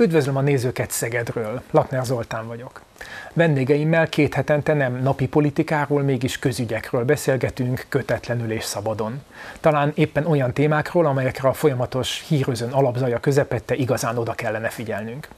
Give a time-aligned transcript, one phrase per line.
[0.00, 2.82] Üdvözlöm a nézőket Szegedről, Latner Zoltán vagyok.
[3.32, 9.22] Vendégeimmel két hetente nem napi politikáról, mégis közügyekről beszélgetünk kötetlenül és szabadon.
[9.60, 15.28] Talán éppen olyan témákról, amelyekre a folyamatos hírözön alapzaja közepette igazán oda kellene figyelnünk.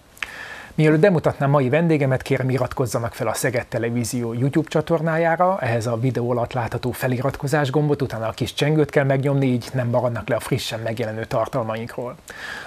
[0.75, 6.30] Mielőtt bemutatnám mai vendégemet, kérem iratkozzanak fel a Szeged Televízió YouTube csatornájára, ehhez a videó
[6.30, 10.40] alatt látható feliratkozás gombot, utána a kis csengőt kell megnyomni, így nem maradnak le a
[10.40, 12.16] frissen megjelenő tartalmainkról.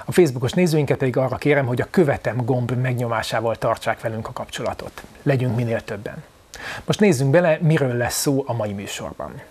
[0.06, 5.04] A Facebookos nézőinket pedig arra kérem, hogy a követem gomb megnyomásával tartsák velünk a kapcsolatot.
[5.24, 6.24] Legyünk minél többen.
[6.86, 9.42] Most nézzünk bele, miről lesz szó a mai műsorban.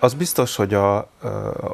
[0.00, 0.96] Az biztos, hogy a,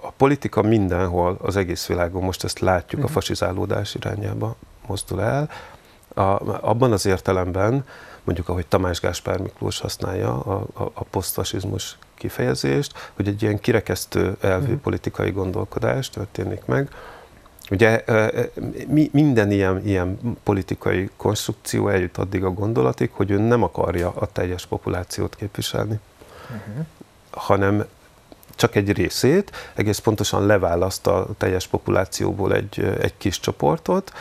[0.03, 3.05] a politika mindenhol, az egész világon, most ezt látjuk, uh-huh.
[3.05, 3.13] a mhm.
[3.13, 4.57] fasizálódás irányába
[4.87, 5.51] mozdul el.
[6.15, 6.23] A,
[6.69, 7.85] abban az értelemben,
[8.25, 14.37] mondjuk ahogy Tamás Gáspár Miklós használja a, a, a posztfasizmus kifejezést, hogy egy ilyen kirekesztő
[14.41, 14.81] elvű uh-huh.
[14.81, 16.89] politikai gondolkodás történik meg.
[17.71, 18.05] Ugye
[18.87, 24.27] mi, minden ilyen, ilyen politikai konstrukció eljut addig a gondolatig, hogy ő nem akarja a
[24.27, 25.99] teljes populációt képviselni,
[26.51, 26.87] uh-huh.
[27.31, 27.85] hanem
[28.57, 34.13] csak egy részét, egész pontosan leválaszt a teljes populációból egy, egy kis csoportot,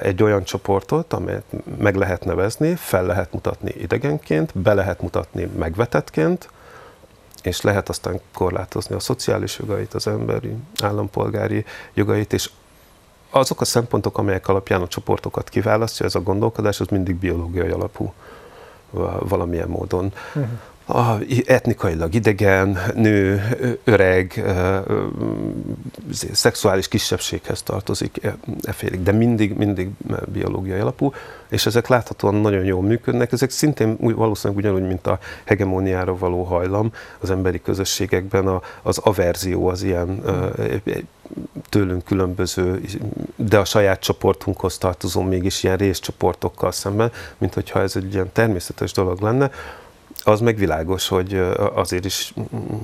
[0.00, 1.44] egy olyan csoportot, amelyet
[1.78, 6.48] meg lehet nevezni, fel lehet mutatni idegenként, be lehet mutatni megvetettként,
[7.42, 12.50] és lehet aztán korlátozni a szociális jogait, az emberi, állampolgári jogait, és
[13.30, 18.12] azok a szempontok, amelyek alapján a csoportokat kiválasztja, ez a gondolkodás, az mindig biológiai alapú
[19.20, 20.12] valamilyen módon.
[20.34, 20.48] Uh-huh
[20.86, 23.42] a etnikailag idegen, nő,
[23.84, 24.44] öreg,
[26.32, 29.88] szexuális kisebbséghez tartozik, e, e félig, de mindig, mindig
[30.32, 31.12] biológiai alapú,
[31.48, 33.32] és ezek láthatóan nagyon jól működnek.
[33.32, 39.68] Ezek szintén valószínűleg ugyanúgy, mint a hegemóniára való hajlam az emberi közösségekben, a, az averzió
[39.68, 40.22] az ilyen
[41.68, 42.80] tőlünk különböző,
[43.36, 48.92] de a saját csoportunkhoz tartozó mégis ilyen részcsoportokkal szemben, mint hogyha ez egy ilyen természetes
[48.92, 49.50] dolog lenne
[50.22, 51.40] az meg világos, hogy
[51.74, 52.34] azért is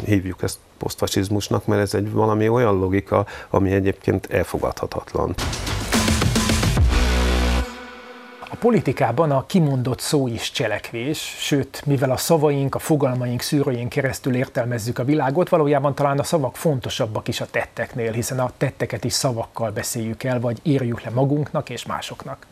[0.05, 5.35] hívjuk ezt posztfasizmusnak, mert ez egy valami olyan logika, ami egyébként elfogadhatatlan.
[8.61, 14.99] Politikában a kimondott szó is cselekvés, sőt, mivel a szavaink, a fogalmaink szűrőjén keresztül értelmezzük
[14.99, 19.71] a világot, valójában talán a szavak fontosabbak is a tetteknél, hiszen a tetteket is szavakkal
[19.71, 22.47] beszéljük el, vagy írjuk le magunknak és másoknak.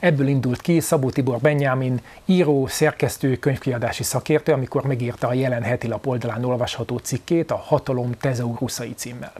[0.00, 5.88] Ebből indult ki Szabó Tibor Benyámin, író, szerkesztő, könyvkiadási szakértő, amikor megírta a jelen heti
[5.88, 9.32] lap oldalán olvasható cikkét a Hatalom Tezeuruszai címmel.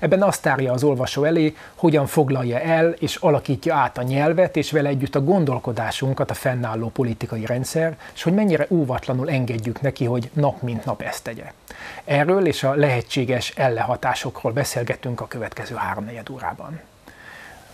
[0.00, 4.70] Ebben azt tárja az olvasó elé, hogyan foglalja el és alakítja át a nyelvet, és
[4.70, 10.30] vele együtt a gondolkodásunkat a fennálló politikai rendszer, és hogy mennyire óvatlanul engedjük neki, hogy
[10.32, 11.52] nap mint nap ezt tegye.
[12.04, 16.80] Erről és a lehetséges ellehatásokról beszélgetünk a következő háromnegyed órában.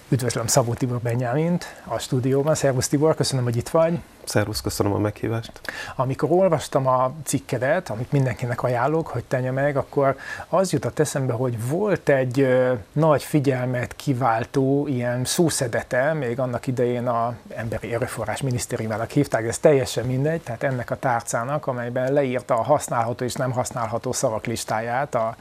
[0.08, 2.54] Üdvözlöm Szabó Tibor Benyámint a stúdióban.
[2.54, 3.98] Szervusz Tibor, köszönöm, hogy itt vagy.
[4.24, 5.60] Szervusz, köszönöm a meghívást.
[5.96, 10.16] Amikor olvastam a cikkedet, amit mindenkinek ajánlok, hogy tenye meg, akkor
[10.48, 17.06] az jutott eszembe, hogy volt egy ö, nagy figyelmet kiváltó ilyen szószedete, még annak idején
[17.06, 22.62] a Emberi Erőforrás Minisztériumának hívták, ez teljesen mindegy, tehát ennek a tárcának, amelyben leírta a
[22.62, 25.36] használható és nem használható szavak listáját a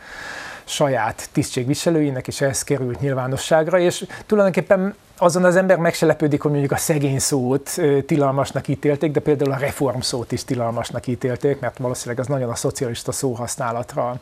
[0.66, 5.94] saját tisztségviselőinek, és ez került nyilvánosságra, és tulajdonképpen azon az ember meg
[6.42, 11.60] hogy mondjuk a szegény szót tilalmasnak ítélték, de például a reform szót is tilalmasnak ítélték,
[11.60, 14.20] mert valószínűleg az nagyon a szocialista szóhasználatra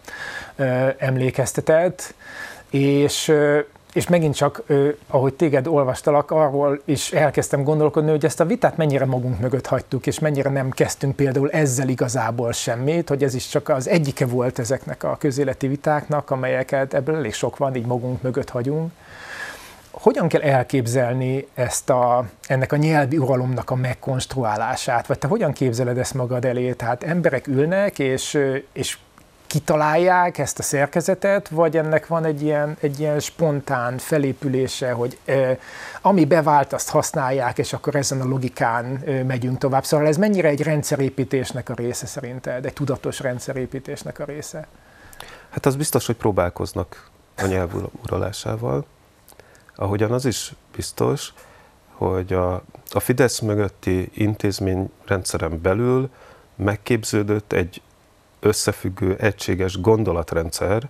[0.97, 2.13] emlékeztetett,
[2.69, 3.33] és
[3.93, 4.63] és megint csak,
[5.07, 10.07] ahogy téged olvastalak, arról is elkezdtem gondolkodni, hogy ezt a vitát mennyire magunk mögött hagytuk,
[10.07, 14.59] és mennyire nem kezdtünk például ezzel igazából semmit, hogy ez is csak az egyike volt
[14.59, 18.91] ezeknek a közéleti vitáknak, amelyeket ebből elég sok van, így magunk mögött hagyunk.
[19.91, 25.97] Hogyan kell elképzelni ezt a, ennek a nyelvi uralomnak a megkonstruálását, vagy te hogyan képzeled
[25.97, 26.71] ezt magad elé?
[26.71, 28.39] Tehát emberek ülnek, és,
[28.73, 28.97] és
[29.51, 35.57] kitalálják ezt a szerkezetet, vagy ennek van egy ilyen, egy ilyen spontán felépülése, hogy e,
[36.01, 39.83] ami bevált, azt használják, és akkor ezen a logikán e, megyünk tovább.
[39.83, 44.67] Szóval ez mennyire egy rendszerépítésnek a része szerinted, egy tudatos rendszerépítésnek a része?
[45.49, 47.71] Hát az biztos, hogy próbálkoznak a nyelv
[48.03, 48.85] uralásával.
[49.75, 51.33] Ahogyan az is biztos,
[51.93, 52.53] hogy a,
[52.91, 56.09] a Fidesz mögötti intézményrendszeren belül
[56.55, 57.81] megképződött egy
[58.41, 60.89] összefüggő, egységes gondolatrendszer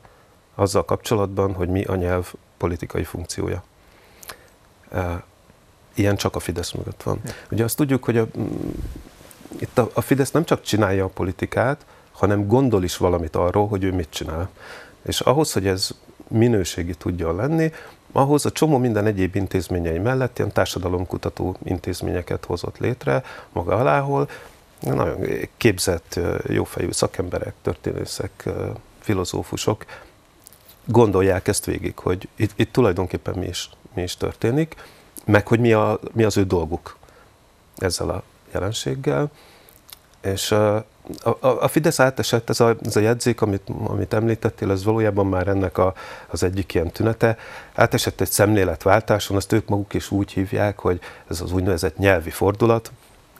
[0.56, 3.64] azzal kapcsolatban, hogy mi a nyelv politikai funkciója.
[5.94, 7.22] Ilyen csak a Fidesz mögött van.
[7.52, 8.28] Ugye azt tudjuk, hogy a,
[9.60, 13.84] itt a, a Fidesz nem csak csinálja a politikát, hanem gondol is valamit arról, hogy
[13.84, 14.50] ő mit csinál.
[15.02, 15.90] És ahhoz, hogy ez
[16.28, 17.72] minőségi tudjon lenni,
[18.12, 24.30] ahhoz a csomó minden egyéb intézményei mellett ilyen társadalomkutató intézményeket hozott létre maga alá, ahol
[24.82, 25.26] nagyon
[25.58, 28.50] képzett, jófejű szakemberek, történészek,
[29.00, 29.86] filozófusok
[30.86, 34.76] gondolják ezt végig, hogy itt, itt tulajdonképpen mi is, mi is történik,
[35.26, 36.98] meg hogy mi, a, mi az ő dolguk
[37.78, 38.24] ezzel a
[38.54, 39.32] jelenséggel.
[40.22, 40.76] És a,
[41.24, 45.48] a, a Fidesz átesett, ez a, ez a jegyzék, amit, amit említettél, ez valójában már
[45.48, 45.94] ennek a,
[46.28, 47.38] az egyik ilyen tünete.
[47.74, 51.00] Átesett egy szemléletváltáson, azt ők maguk is úgy hívják, hogy
[51.30, 52.92] ez az úgynevezett nyelvi fordulat.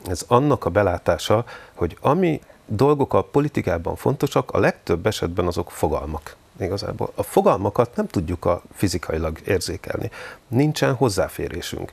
[0.06, 1.44] Ez annak a belátása,
[1.74, 7.12] hogy ami dolgok a politikában fontosak, a legtöbb esetben azok fogalmak igazából.
[7.14, 10.10] A fogalmakat nem tudjuk a fizikailag érzékelni.
[10.48, 11.92] Nincsen hozzáférésünk.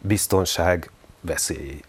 [0.00, 0.90] Biztonság,
[1.20, 1.80] veszély,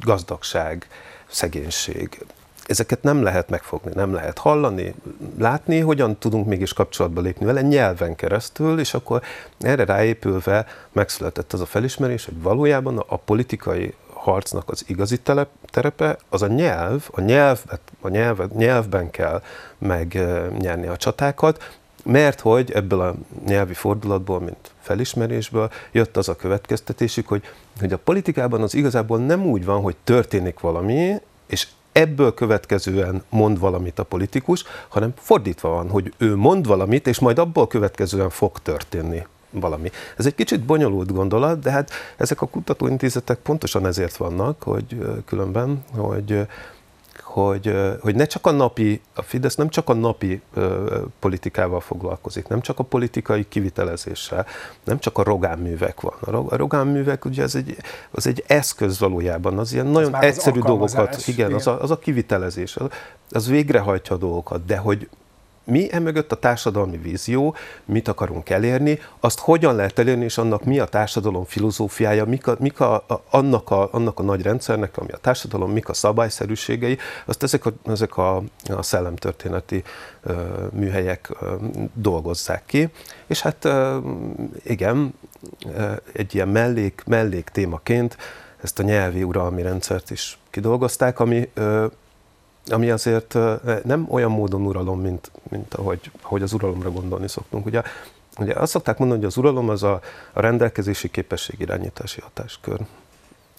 [0.00, 0.86] gazdagság,
[1.26, 2.24] szegénység.
[2.66, 4.94] Ezeket nem lehet megfogni, nem lehet hallani,
[5.38, 9.22] látni, hogyan tudunk mégis kapcsolatba lépni vele nyelven keresztül, és akkor
[9.60, 13.94] erre ráépülve megszületett az a felismerés, hogy valójában a politikai
[14.26, 19.42] harcnak az igazi telep, terepe, az a nyelv, a, nyelvet, a nyelv, nyelvben kell
[19.78, 23.14] megnyerni a csatákat, mert hogy ebből a
[23.46, 27.42] nyelvi fordulatból, mint felismerésből jött az a következtetésük, hogy,
[27.80, 31.14] hogy a politikában az igazából nem úgy van, hogy történik valami,
[31.46, 37.18] és ebből következően mond valamit a politikus, hanem fordítva van, hogy ő mond valamit, és
[37.18, 39.26] majd abból következően fog történni
[39.60, 39.90] valami.
[40.16, 45.84] Ez egy kicsit bonyolult gondolat, de hát ezek a kutatóintézetek pontosan ezért vannak, hogy különben,
[45.96, 46.46] hogy
[47.36, 50.42] hogy, hogy ne csak a napi, a Fidesz nem csak a napi
[51.18, 54.46] politikával foglalkozik, nem csak a politikai kivitelezéssel,
[54.84, 56.14] nem csak a rogánművek van.
[56.20, 57.76] A rogánművek ugye ez egy,
[58.10, 61.58] az egy eszköz valójában, az ilyen nagyon egyszerű dolgokat, igen, igen.
[61.58, 62.88] Az, a, az a kivitelezés, az,
[63.30, 65.08] az végrehajtja a dolgokat, de hogy
[65.66, 67.54] mi emögött a társadalmi vízió,
[67.84, 72.56] mit akarunk elérni, azt hogyan lehet elérni, és annak mi a társadalom filozófiája, mik a,
[72.58, 76.98] mik a, a, annak, a, annak a nagy rendszernek, ami a társadalom, mik a szabályszerűségei,
[77.24, 78.36] azt ezek a, ezek a,
[78.76, 79.82] a szellemtörténeti
[80.22, 80.32] ö,
[80.72, 81.54] műhelyek ö,
[81.94, 82.88] dolgozzák ki.
[83.26, 83.98] És hát ö,
[84.64, 85.14] igen,
[86.12, 88.16] egy ilyen mellék, mellék témaként
[88.62, 91.86] ezt a nyelvi uralmi rendszert is kidolgozták, ami ö,
[92.70, 93.34] ami azért
[93.84, 97.66] nem olyan módon uralom, mint, mint ahogy, ahogy az uralomra gondolni szoktunk.
[97.66, 97.82] Ugye,
[98.38, 100.00] ugye azt szokták mondani, hogy az uralom az a,
[100.32, 102.80] a rendelkezési képesség irányítási hatáskör.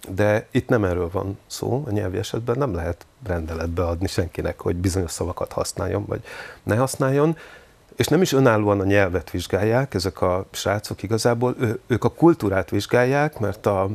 [0.09, 4.75] De itt nem erről van szó, a nyelvi esetben nem lehet rendeletbe adni senkinek, hogy
[4.75, 6.23] bizonyos szavakat használjon, vagy
[6.63, 7.37] ne használjon
[7.97, 12.69] és nem is önállóan a nyelvet vizsgálják, ezek a srácok igazából, ő, ők a kultúrát
[12.69, 13.89] vizsgálják, mert a,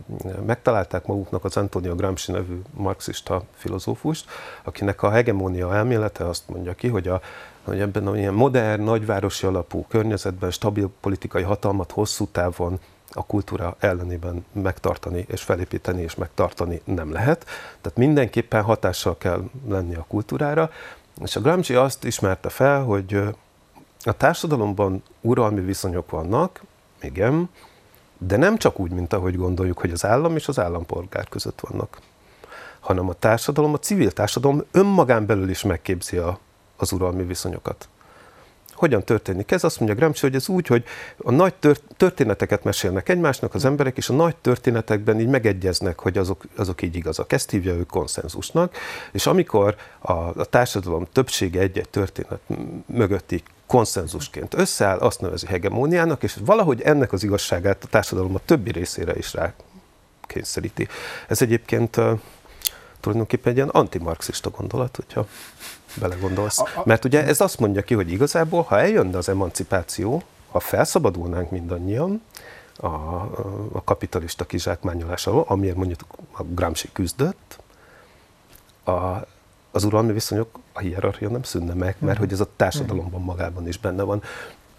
[0.46, 4.31] megtalálták maguknak az Antonio Gramsci nevű marxista filozófust,
[4.62, 7.20] akinek a hegemónia elmélete azt mondja ki, hogy, a,
[7.62, 12.78] hogy ebben a ilyen modern, nagyvárosi alapú környezetben stabil politikai hatalmat hosszú távon
[13.12, 17.44] a kultúra ellenében megtartani és felépíteni és megtartani nem lehet.
[17.81, 20.70] Tehát mindenképpen hatással kell lenni a kultúrára,
[21.22, 23.22] és a Gramsci azt ismerte fel, hogy
[24.10, 26.62] a társadalomban uralmi viszonyok vannak,
[27.00, 27.49] igen,
[28.19, 31.98] de nem csak úgy, mint ahogy gondoljuk, hogy az állam és az állampolgár között vannak,
[32.81, 36.38] hanem a társadalom, a civil társadalom önmagán belül is megképzi a,
[36.76, 37.88] az uralmi viszonyokat.
[38.82, 39.65] Hogyan történik ez?
[39.65, 40.84] Azt mondja Gramsci, hogy ez úgy, hogy
[41.17, 41.55] a nagy
[41.96, 46.96] történeteket mesélnek egymásnak az emberek, és a nagy történetekben így megegyeznek, hogy azok, azok így
[46.96, 47.32] igazak.
[47.32, 48.77] Ezt hívja ő konszenzusnak,
[49.12, 52.41] és amikor a, a társadalom többsége egy-egy történet
[52.86, 58.70] mögötti konszenzusként összeáll, azt nevezi hegemóniának, és valahogy ennek az igazságát a társadalom a többi
[58.70, 59.55] részére is rá
[60.22, 60.89] kényszeríti.
[61.29, 62.01] Ez egyébként
[63.01, 65.27] tulajdonképpen egy ilyen antimarxista gondolat, hogyha
[65.94, 66.63] belegondolsz.
[66.84, 72.22] Mert ugye ez azt mondja ki, hogy igazából, ha eljönne az emancipáció, ha felszabadulnánk mindannyian
[72.77, 72.87] a,
[73.72, 74.46] a kapitalista
[75.25, 76.01] alól, amiért mondjuk
[76.32, 77.58] a Gramsci küzdött,
[78.84, 79.27] a,
[79.70, 83.79] az uralmi viszonyok, a hierarchia nem szűnne meg, mert hogy ez a társadalomban magában is
[83.79, 84.22] benne van.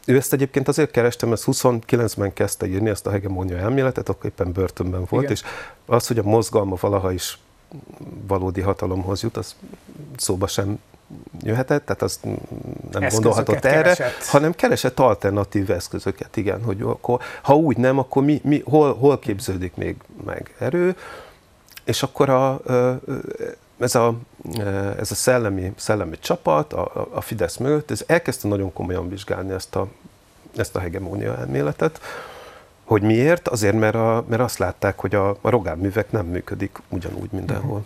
[0.05, 4.51] Ő ezt egyébként azért kerestem, mert 29-ben kezdte írni ezt a hegemónia elméletet, akkor éppen
[4.51, 5.35] börtönben volt, Igen.
[5.35, 5.43] és
[5.85, 7.39] az, hogy a mozgalma valaha is
[8.27, 9.55] valódi hatalomhoz jut, az
[10.17, 10.79] szóba sem
[11.41, 12.33] jöhetett, tehát azt nem
[12.91, 14.25] eszközöket gondolhatott erre, keresett.
[14.25, 19.19] hanem keresett alternatív eszközöket, igen, hogy akkor, ha úgy nem, akkor mi, mi, hol, hol
[19.19, 20.95] képződik még meg erő,
[21.83, 22.61] és akkor a,
[23.79, 24.15] ez a,
[24.97, 29.75] ez a szellemi, szellemi csapat a, a Fidesz mögött, ez elkezdte nagyon komolyan vizsgálni ezt
[29.75, 29.87] a,
[30.55, 31.99] ezt a hegemónia elméletet,
[32.83, 33.47] hogy miért?
[33.47, 37.85] Azért, mert, a, mert azt látták, hogy a, a rogán művek nem működik ugyanúgy mindenhol.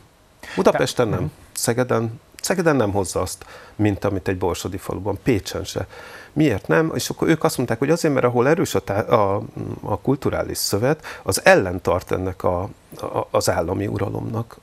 [0.55, 5.87] Budapesten nem, Szegeden Szegeden nem hozza azt, mint amit egy borsodi faluban, Pécsen se.
[6.33, 6.91] Miért nem?
[6.95, 9.41] És akkor ők azt mondták, hogy azért, mert ahol erős a, tá- a,
[9.81, 12.61] a kulturális szövet, az ellen tart ennek a,
[12.97, 14.57] a, az állami uralomnak.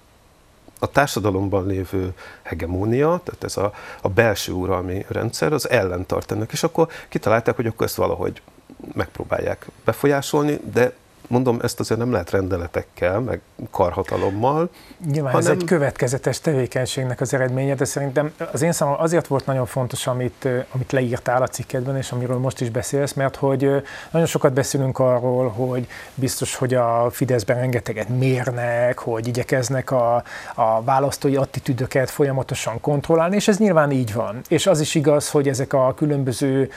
[0.78, 6.52] A társadalomban lévő hegemónia, tehát ez a, a belső uralmi rendszer, az ellen tart ennek,
[6.52, 8.42] és akkor kitalálták, hogy akkor ezt valahogy
[8.92, 10.94] megpróbálják befolyásolni, de
[11.28, 13.40] mondom, ezt azért nem lehet rendeletekkel, meg
[13.70, 14.70] karhatalommal.
[15.12, 15.50] Nyilván hanem...
[15.50, 20.06] ez egy következetes tevékenységnek az eredménye, de szerintem az én számomra azért volt nagyon fontos,
[20.06, 24.98] amit, amit leírtál a cikkedben, és amiről most is beszélsz, mert hogy nagyon sokat beszélünk
[24.98, 30.22] arról, hogy biztos, hogy a Fideszben rengeteget mérnek, hogy igyekeznek a,
[30.54, 34.40] a választói attitűdöket folyamatosan kontrollálni, és ez nyilván így van.
[34.48, 36.70] És az is igaz, hogy ezek a különböző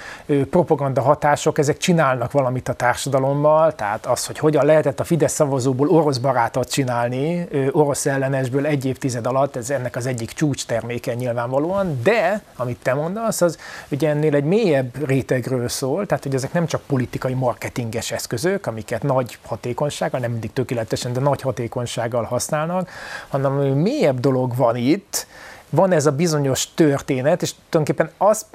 [0.49, 5.34] propaganda hatások, ezek csinálnak valamit a társadalommal, tehát az, hogy hogy hogyan lehetett a Fidesz
[5.34, 11.13] szavazóból orosz barátot csinálni, orosz ellenesből egy évtized alatt, ez ennek az egyik csúcs terméke
[11.13, 13.58] nyilvánvalóan, de amit te mondasz, az
[13.89, 19.03] ugye ennél egy mélyebb rétegről szól, tehát hogy ezek nem csak politikai marketinges eszközök, amiket
[19.03, 22.89] nagy hatékonysággal, nem mindig tökéletesen, de nagy hatékonysággal használnak,
[23.27, 25.27] hanem mélyebb dolog van itt,
[25.70, 28.46] van ez a bizonyos történet, és tulajdonképpen azt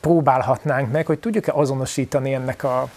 [0.00, 2.88] próbálhatnánk meg, hogy tudjuk-e azonosítani ennek a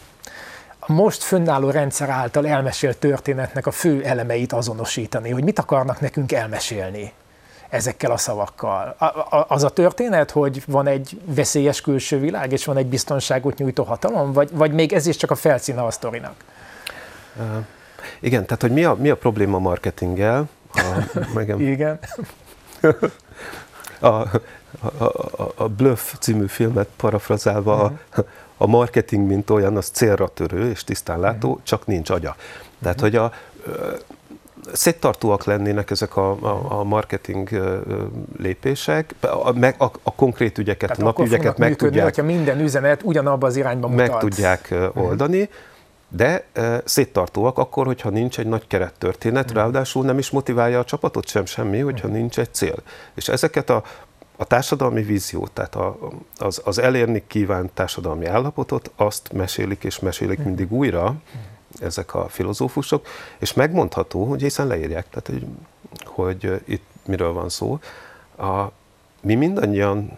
[0.88, 6.32] a most fönnálló rendszer által elmesélt történetnek a fő elemeit azonosítani, hogy mit akarnak nekünk
[6.32, 7.14] elmesélni
[7.70, 8.96] ezekkel a szavakkal.
[9.48, 14.34] Az a történet, hogy van egy veszélyes külső világ, és van egy biztonságot nyújtó hatalom,
[14.34, 16.36] vagy, vagy még ez is csak a felszíne a sztorinak?
[17.36, 17.44] Uh,
[18.20, 20.50] igen, tehát hogy mi a, mi a probléma marketinggel?
[20.74, 22.00] A, megem, igen.
[24.00, 27.98] a, a, a, a Bluff című filmet parafrazálva, uh-huh.
[28.16, 28.22] a,
[28.58, 31.64] a marketing, mint olyan, az célra törő és tisztánlátó, uh-huh.
[31.64, 32.36] csak nincs agya.
[32.82, 33.12] Tehát, uh-huh.
[33.12, 33.32] hogy a
[34.74, 37.50] széttartóak lennének ezek a, a, a marketing
[38.38, 42.16] lépések, a, meg a, a konkrét ügyeket, Tehát a napügyeket meg működni, tudják...
[42.16, 44.08] hogyha minden üzenet ugyanabba az irányba mutat.
[44.08, 45.04] Meg tudják uh-huh.
[45.06, 45.50] oldani,
[46.10, 49.58] de e, széttartóak akkor, hogyha nincs egy nagy kerettörténet, uh-huh.
[49.58, 52.76] ráadásul nem is motiválja a csapatot sem semmi, hogyha nincs egy cél.
[53.16, 53.84] És ezeket a
[54.38, 55.98] a társadalmi víziót, tehát a,
[56.38, 60.48] az, az elérni kívánt társadalmi állapotot, azt mesélik és mesélik mhm.
[60.48, 61.16] mindig újra
[61.80, 65.48] ezek a filozófusok, és megmondható, hogy hiszen leírják, tehát hogy,
[66.06, 67.80] hogy itt miről van szó.
[68.38, 68.72] A,
[69.22, 70.18] mi mindannyian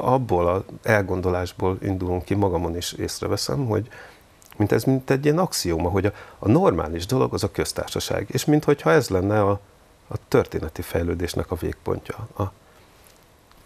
[0.00, 3.88] abból az elgondolásból indulunk ki, magamon is észreveszem, hogy
[4.56, 8.44] mint ez mint egy ilyen axióma, hogy a, a normális dolog az a köztársaság, és
[8.44, 9.60] minthogyha ez lenne a,
[10.08, 12.52] a történeti fejlődésnek a végpontja, a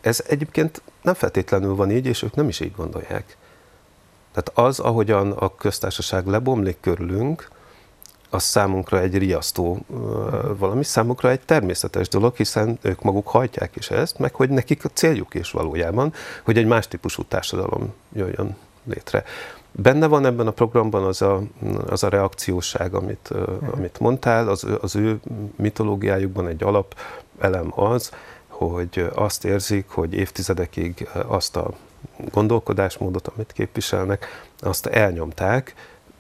[0.01, 3.37] ez egyébként nem feltétlenül van így, és ők nem is így gondolják.
[4.33, 7.49] Tehát az, ahogyan a köztársaság lebomlik körülünk,
[8.31, 9.79] az számunkra egy riasztó
[10.59, 14.89] valami, számunkra egy természetes dolog, hiszen ők maguk hajtják is ezt, meg hogy nekik a
[14.89, 16.13] céljuk is valójában,
[16.45, 19.25] hogy egy más típusú társadalom jöjjön létre.
[19.73, 21.43] Benne van ebben a programban az a,
[21.87, 23.31] az a reakcióság, amit,
[23.73, 25.21] amit mondtál, az, az ő
[25.57, 26.95] mitológiájukban egy alap
[27.39, 28.11] elem az,
[28.69, 31.71] hogy azt érzik, hogy évtizedekig azt a
[32.31, 34.27] gondolkodásmódot, amit képviselnek,
[34.61, 35.75] azt elnyomták,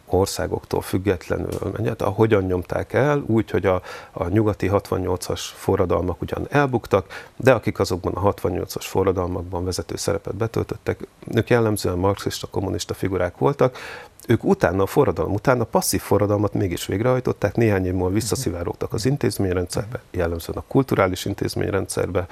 [0.06, 1.50] országoktól függetlenül.
[1.76, 3.82] Mennyet, ahogyan nyomták el, úgy, hogy a,
[4.12, 11.06] a nyugati 68-as forradalmak ugyan elbuktak, de akik azokban a 68-as forradalmakban vezető szerepet betöltöttek,
[11.34, 13.76] ők jellemzően marxista, kommunista figurák voltak,
[14.30, 19.06] ők utána a forradalom után a passzív forradalmat mégis végrehajtották, néhány év múlva visszaszivárogtak az
[19.06, 22.26] intézményrendszerbe, jellemzően a kulturális intézményrendszerbe,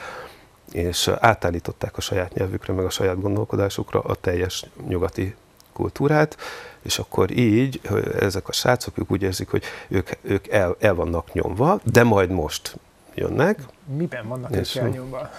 [0.72, 5.34] és átállították a saját nyelvükre, meg a saját gondolkodásukra a teljes nyugati
[5.72, 6.36] kultúrát,
[6.82, 7.80] és akkor így
[8.20, 12.30] ezek a srácok ők úgy érzik, hogy ők, ők el, el vannak nyomva, de majd
[12.30, 12.76] most
[13.14, 13.60] jönnek.
[13.96, 15.30] Miben vannak ők elnyomva?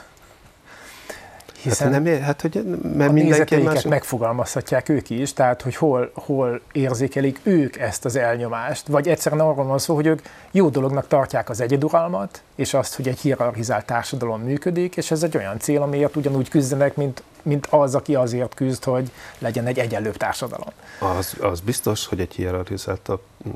[1.61, 2.63] Hiszen hát, nem, hát hogy
[2.93, 3.83] mert a nézeteiket más...
[3.83, 9.65] megfogalmazhatják ők is, tehát hogy hol, hol érzékelik ők ezt az elnyomást, vagy egyszerűen arról
[9.65, 14.41] van szó, hogy ők jó dolognak tartják az egyeduralmat, és azt, hogy egy hierarchizált társadalom
[14.41, 18.83] működik, és ez egy olyan cél, amiért ugyanúgy küzdenek, mint, mint az, aki azért küzd,
[18.83, 20.69] hogy legyen egy egyenlőbb társadalom.
[20.99, 23.11] Az, az biztos, hogy egy hierarchizált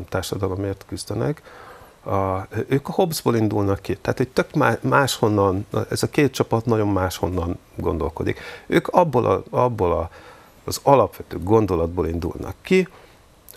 [0.09, 1.41] társadalomért küzdenek,
[2.03, 3.95] a, ők a Hobbesból indulnak ki.
[3.95, 4.47] Tehát egy tök
[4.81, 8.39] máshonnan, ez a két csapat nagyon máshonnan gondolkodik.
[8.67, 10.09] Ők abból, a, abból a,
[10.63, 12.87] az alapvető gondolatból indulnak ki,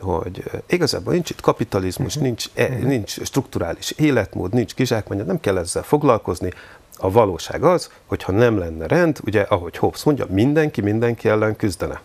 [0.01, 2.23] hogy igazából nincs itt kapitalizmus, uh-huh.
[2.23, 2.83] nincs, e, uh-huh.
[2.83, 6.53] nincs strukturális életmód, nincs kizsákmány, nem kell ezzel foglalkozni.
[6.99, 12.01] A valóság az, hogyha nem lenne rend, ugye, ahogy Hobbes mondja, mindenki mindenki ellen küzdene,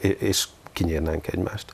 [0.00, 1.72] és kinyírnánk egymást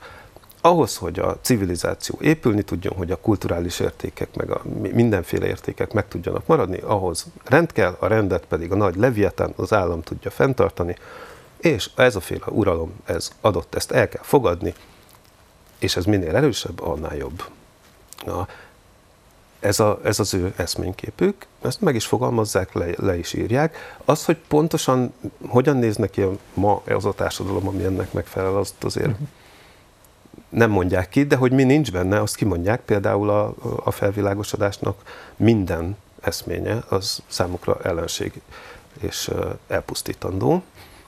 [0.65, 4.61] ahhoz, hogy a civilizáció épülni tudjon, hogy a kulturális értékek, meg a
[4.93, 9.73] mindenféle értékek meg tudjanak maradni, ahhoz rend kell, a rendet pedig a nagy leviatán az
[9.73, 10.95] állam tudja fenntartani,
[11.57, 14.73] és ez a féle uralom, ez adott, ezt el kell fogadni,
[15.79, 17.43] és ez minél erősebb, annál jobb.
[18.25, 18.47] Na,
[19.59, 23.97] ez, a, ez az ő eszményképük, ezt meg is fogalmazzák, le, le is írják.
[24.05, 25.13] Az, hogy pontosan
[25.47, 29.27] hogyan néz neki ma az a társadalom, ami ennek megfelel, azt azért uh-huh.
[30.55, 32.81] Nem mondják ki, de hogy mi nincs benne, azt kimondják.
[32.81, 35.01] Például a, a felvilágosodásnak
[35.35, 38.41] minden eszménye, az számukra ellenség
[39.01, 39.31] és
[39.67, 40.63] elpusztítandó.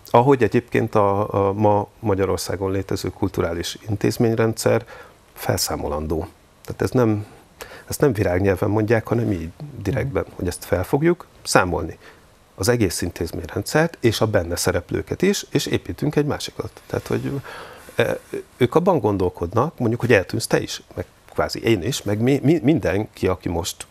[0.10, 4.86] Ahogy egyébként a, a ma Magyarországon létező kulturális intézményrendszer
[5.34, 6.28] felszámolandó.
[6.66, 7.26] Tehát ez nem,
[7.88, 9.50] ezt nem virágnyelven mondják, hanem így
[9.82, 10.34] direktben, mm.
[10.36, 11.98] hogy ezt felfogjuk, számolni
[12.56, 16.82] az egész intézményrendszert, és a benne szereplőket is, és építünk egy másikat.
[16.88, 17.42] Tehát, hogy
[18.58, 22.60] ők abban gondolkodnak, mondjuk, hogy eltűnsz te is, meg kvázi én is, meg mi, mi,
[22.64, 23.88] mindenki, aki most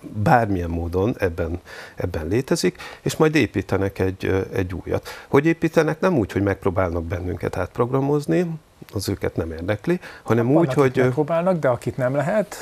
[0.00, 1.60] bármilyen módon ebben,
[1.94, 5.08] ebben létezik, és majd építenek egy, egy újat.
[5.28, 6.00] Hogy építenek?
[6.00, 8.50] Nem úgy, hogy megpróbálnak bennünket átprogramozni,
[8.92, 10.96] az őket nem érdekli, hanem úgy, hogy...
[10.96, 12.56] Megpróbálnak, de akit nem lehet.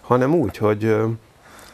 [0.00, 0.96] Hanem úgy, hogy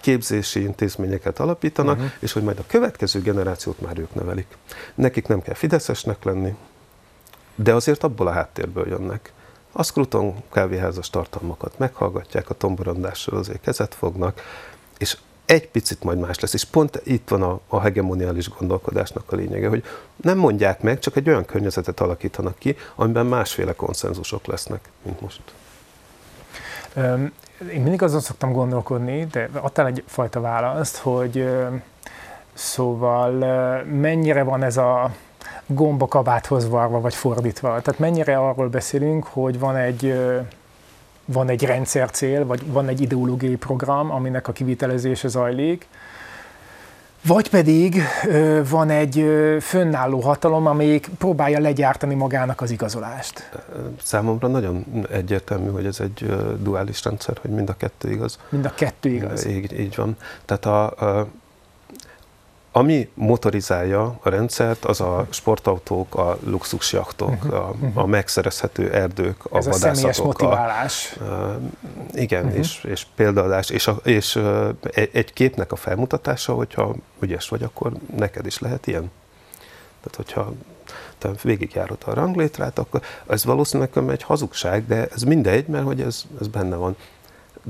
[0.01, 2.13] képzési intézményeket alapítanak, uh-huh.
[2.19, 4.47] és hogy majd a következő generációt már ők nevelik.
[4.95, 6.55] Nekik nem kell fideszesnek lenni,
[7.63, 9.33] de azért abból a háttérből jönnek.
[9.73, 14.41] A Scruton kávéházas tartalmakat meghallgatják, a tomborondásról azért kezet fognak,
[14.99, 19.37] és egy picit majd más lesz, és pont itt van a, a hegemoniális gondolkodásnak a
[19.37, 19.85] lényege, hogy
[20.17, 25.41] nem mondják meg, csak egy olyan környezetet alakítanak ki, amiben másféle konszenzusok lesznek, mint most.
[27.73, 31.49] Én mindig azon szoktam gondolkodni, de adtál egyfajta választ, hogy
[32.53, 33.33] szóval
[33.85, 35.15] mennyire van ez a
[35.67, 37.69] gomba kabáthoz varva, vagy fordítva.
[37.69, 40.15] Tehát mennyire arról beszélünk, hogy van egy
[41.33, 45.87] van egy rendszercél, vagy van egy ideológiai program, aminek a kivitelezése zajlik,
[47.27, 53.51] vagy pedig ö, van egy ö, fönnálló hatalom, amelyik próbálja legyártani magának az igazolást.
[54.03, 58.39] Számomra nagyon egyértelmű, hogy ez egy ö, duális rendszer, hogy mind a kettő igaz.
[58.49, 59.47] Mind a kettő igaz.
[59.47, 60.17] Így, így van.
[60.45, 60.85] Tehát a,
[61.19, 61.27] a
[62.73, 67.55] ami motorizálja a rendszert, az a sportautók, a luxusjachtok, uh-huh.
[67.55, 70.25] a, a megszerezhető erdők, a Ez vadászatok.
[70.25, 71.17] a motiválás.
[71.21, 71.59] A, a,
[72.13, 72.59] igen, uh-huh.
[72.59, 74.41] és, és példaadás, és, a, és
[75.13, 79.11] egy képnek a felmutatása, hogyha ügyes vagy, akkor neked is lehet ilyen.
[80.01, 80.53] Tehát, hogyha
[81.19, 86.23] te végigjárod a ranglétrát, akkor ez valószínűleg egy hazugság, de ez mindegy, mert hogy ez,
[86.41, 86.97] ez benne van.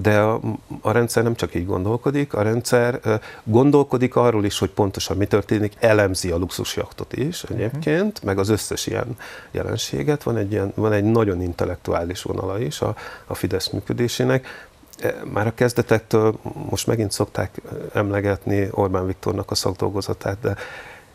[0.02, 0.40] De a,
[0.80, 5.72] a rendszer nem csak így gondolkodik, a rendszer gondolkodik arról is, hogy pontosan mi történik,
[5.78, 8.24] elemzi a luxusjaktot is egyébként, uh-huh.
[8.24, 9.16] meg az összes ilyen
[9.50, 10.22] jelenséget.
[10.22, 12.94] Van egy, ilyen, van egy nagyon intellektuális vonala is a,
[13.26, 14.66] a Fidesz működésének.
[14.98, 16.38] E, már a kezdetektől
[16.70, 17.60] most megint szokták
[17.92, 20.56] emlegetni Orbán Viktornak a szakdolgozatát, de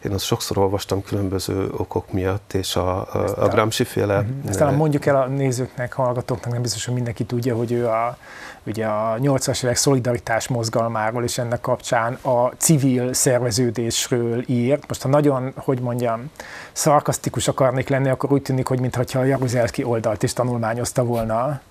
[0.03, 4.19] én azt sokszor olvastam különböző okok miatt, és a, a, a Gramsci féle...
[4.19, 4.35] Uh-huh.
[4.47, 8.17] Ezt talán mondjuk el a nézőknek, hallgatóknak, nem biztos, hogy mindenki tudja, hogy ő a,
[8.63, 14.79] ugye a 80-as évek szolidaritás mozgalmáról és ennek kapcsán a civil szerveződésről ír.
[14.87, 16.31] Most ha nagyon, hogy mondjam,
[16.71, 21.61] szarkasztikus akarnék lenni, akkor úgy tűnik, hogy mintha a Jaruzelski oldalt is tanulmányozta volna,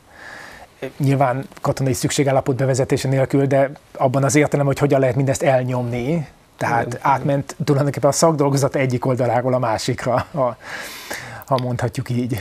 [0.97, 6.27] nyilván katonai szükségállapot bevezetése nélkül, de abban az értelem, hogy hogyan lehet mindezt elnyomni,
[6.63, 10.57] tehát igen, átment tulajdonképpen a szakdolgozat egyik oldaláról a másikra, ha,
[11.47, 12.41] ha mondhatjuk így.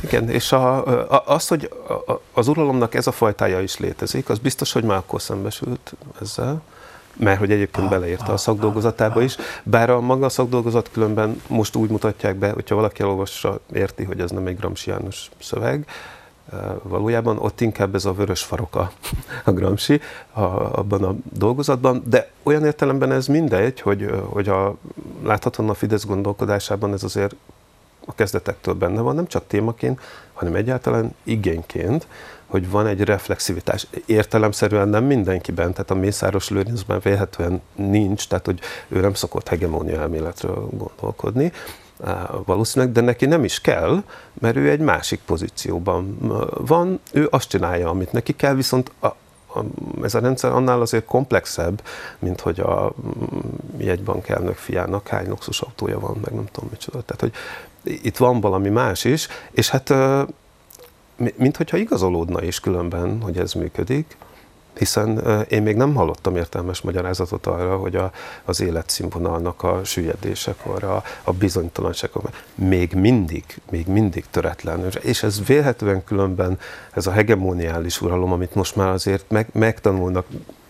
[0.00, 1.70] Igen, és a, a, az, hogy
[2.06, 6.62] a, az uralomnak ez a fajtája is létezik, az biztos, hogy már akkor szembesült ezzel,
[7.16, 11.90] mert hogy egyébként beleírta a szakdolgozatába is, bár a maga a szakdolgozat különben most úgy
[11.90, 15.86] mutatják be, hogyha valaki elolvassa, érti, hogy ez nem egy Gramsci János szöveg,
[16.82, 18.92] valójában ott inkább ez a vörös faroka
[19.44, 20.00] a Gramsci
[20.32, 20.40] a,
[20.78, 24.76] abban a dolgozatban, de olyan értelemben ez mindegy, hogy, hogy a,
[25.22, 27.34] láthatóan a Fidesz gondolkodásában ez azért
[28.06, 30.00] a kezdetektől benne van, nem csak témaként,
[30.32, 32.06] hanem egyáltalán igényként,
[32.46, 33.86] hogy van egy reflexivitás.
[34.06, 40.00] Értelemszerűen nem mindenkiben, tehát a Mészáros Lőrincben vélhetően nincs, tehát hogy ő nem szokott hegemónia
[40.00, 41.52] elméletről gondolkodni,
[42.44, 46.18] valószínűleg, de neki nem is kell, mert ő egy másik pozícióban
[46.66, 49.64] van, ő azt csinálja, amit neki kell, viszont a, a,
[50.02, 51.82] ez a rendszer annál azért komplexebb,
[52.18, 52.92] mint hogy a
[53.76, 57.02] jegybank elnök fiának hány luxus autója van, meg nem tudom micsoda.
[57.02, 57.32] Tehát, hogy
[58.02, 59.94] itt van valami más is, és hát
[61.36, 64.16] mint hogyha igazolódna is különben, hogy ez működik,
[64.78, 68.10] hiszen én még nem hallottam értelmes magyarázatot arra, hogy a,
[68.44, 74.84] az életszínvonalnak a süllyedésekor, a, a bizonytalanságok még mindig, még mindig töretlen.
[75.00, 76.58] És ez vélhetően különben
[76.92, 80.26] ez a hegemoniális uralom, amit most már azért meg, megtanulnak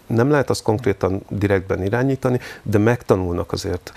[0.07, 3.93] nem lehet azt konkrétan direktben irányítani, de megtanulnak azért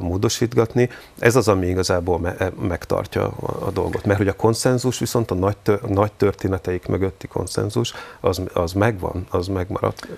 [0.00, 0.88] módosítgatni.
[1.18, 3.26] Ez az, ami igazából me- e, megtartja
[3.60, 4.04] a, dolgot.
[4.04, 9.26] Mert hogy a konszenzus, viszont a nagy, tör- nagy történeteik mögötti konszenzus, az, az megvan,
[9.30, 10.08] az megmaradt.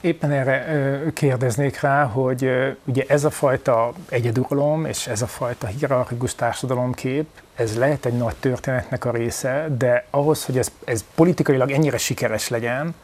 [0.00, 2.50] Éppen erre kérdeznék rá, hogy
[2.84, 8.34] ugye ez a fajta egyeduralom és ez a fajta hierarchikus társadalomkép, ez lehet egy nagy
[8.40, 12.94] történetnek a része, de ahhoz, hogy ez, ez politikailag ennyire sikeres legyen,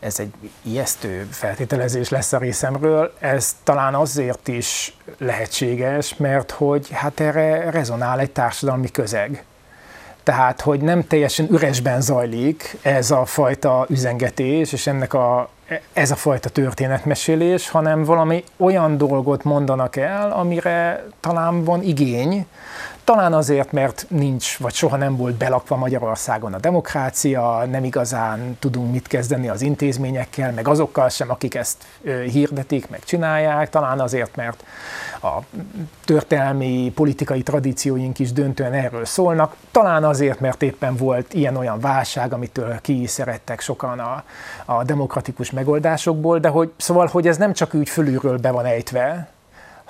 [0.00, 0.32] ez egy
[0.62, 8.20] ijesztő feltételezés lesz a részemről, ez talán azért is lehetséges, mert hogy hát erre rezonál
[8.20, 9.44] egy társadalmi közeg.
[10.22, 15.48] Tehát, hogy nem teljesen üresben zajlik ez a fajta üzengetés, és ennek a,
[15.92, 22.46] ez a fajta történetmesélés, hanem valami olyan dolgot mondanak el, amire talán van igény,
[23.10, 28.92] talán azért, mert nincs, vagy soha nem volt belakva Magyarországon a demokrácia, nem igazán tudunk
[28.92, 31.84] mit kezdeni az intézményekkel, meg azokkal sem, akik ezt
[32.30, 33.70] hirdetik, meg csinálják.
[33.70, 34.64] Talán azért, mert
[35.22, 35.38] a
[36.04, 39.56] történelmi, politikai tradícióink is döntően erről szólnak.
[39.70, 44.24] Talán azért, mert éppen volt ilyen-olyan válság, amitől ki szerettek sokan a,
[44.64, 49.28] a demokratikus megoldásokból, de hogy szóval, hogy ez nem csak úgy fölülről be van ejtve,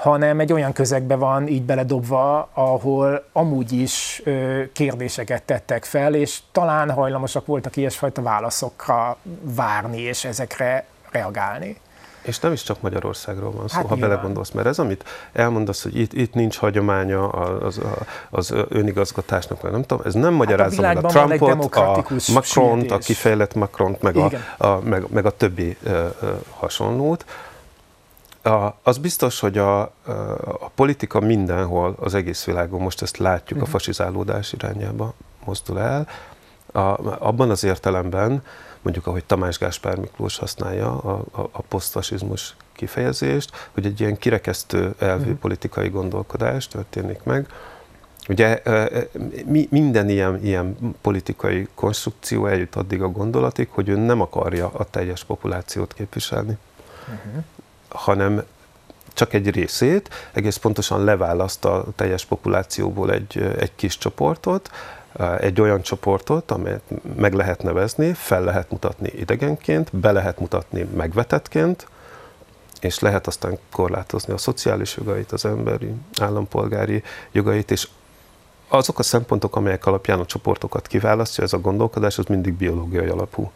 [0.00, 6.38] hanem egy olyan közegbe van így beledobva, ahol amúgy is ö, kérdéseket tettek fel, és
[6.52, 11.76] talán hajlamosak voltak ilyesfajta válaszokra várni, és ezekre reagálni.
[12.22, 14.10] És nem is csak Magyarországról van szó, hát ha nyilván.
[14.10, 17.80] belegondolsz, mert ez, amit elmondasz, hogy itt, itt nincs hagyománya az,
[18.30, 22.90] az önigazgatásnak, vagy nem tudom, ez nem magyarázza hát a meg a Trumpot, a Macron-t,
[22.90, 27.24] a kifejlett Macron-t, meg a, a, meg, meg a többi uh, uh, hasonlót,
[28.42, 29.80] a, az biztos, hogy a,
[30.60, 33.62] a politika mindenhol, az egész világon, most ezt látjuk, uh-huh.
[33.62, 33.70] a mhm.
[33.70, 36.08] fasizálódás irányába mozdul el.
[36.72, 36.80] A,
[37.26, 38.42] abban az értelemben,
[38.82, 44.94] mondjuk ahogy Tamás Gáspár Miklós használja a, a, a posztfasizmus kifejezést, hogy egy ilyen kirekesztő
[44.98, 45.38] elvű uh-huh.
[45.38, 47.46] politikai gondolkodás történik meg.
[48.28, 48.62] Ugye
[49.46, 54.84] mi, minden ilyen, ilyen politikai konstrukció eljut addig a gondolatig, hogy ő nem akarja a
[54.84, 56.56] teljes populációt képviselni.
[57.08, 57.44] Uh-huh
[57.90, 58.42] hanem
[59.14, 64.70] csak egy részét, egész pontosan leválaszt a teljes populációból egy, egy kis csoportot,
[65.38, 66.82] egy olyan csoportot, amelyet
[67.16, 71.86] meg lehet nevezni, fel lehet mutatni idegenként, be lehet mutatni megvetetként,
[72.80, 77.88] és lehet aztán korlátozni a szociális jogait, az emberi, állampolgári jogait, és
[78.68, 83.50] azok a szempontok, amelyek alapján a csoportokat kiválasztja, ez a gondolkodás, az mindig biológiai alapú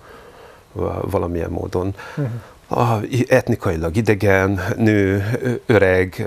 [1.03, 1.95] valamilyen módon.
[2.17, 2.33] Uh-huh
[2.77, 5.25] a etnikailag idegen, nő,
[5.67, 6.27] öreg,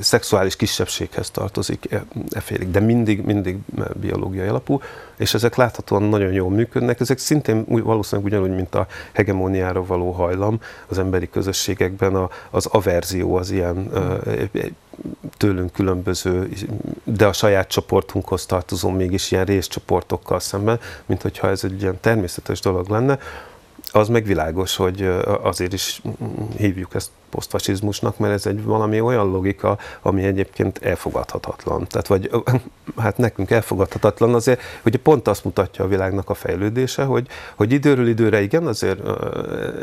[0.00, 3.58] szexuális kisebbséghez tartozik, e, e félig, de mindig, mindig
[4.00, 4.80] biológiai alapú,
[5.16, 7.00] és ezek láthatóan nagyon jól működnek.
[7.00, 13.36] Ezek szintén valószínűleg ugyanúgy, mint a hegemóniára való hajlam az emberi közösségekben, a, az averzió
[13.36, 13.90] az ilyen
[15.36, 16.48] tőlünk különböző,
[17.04, 22.60] de a saját csoportunkhoz tartozó mégis ilyen részcsoportokkal szemben, mint hogyha ez egy ilyen természetes
[22.60, 23.18] dolog lenne
[23.92, 25.10] az meg világos, hogy
[25.42, 26.02] azért is
[26.56, 31.86] hívjuk ezt posztfasizmusnak, mert ez egy valami olyan logika, ami egyébként elfogadhatatlan.
[31.86, 32.30] Tehát vagy
[32.96, 38.08] hát nekünk elfogadhatatlan azért, hogy pont azt mutatja a világnak a fejlődése, hogy, hogy időről
[38.08, 39.00] időre igen, azért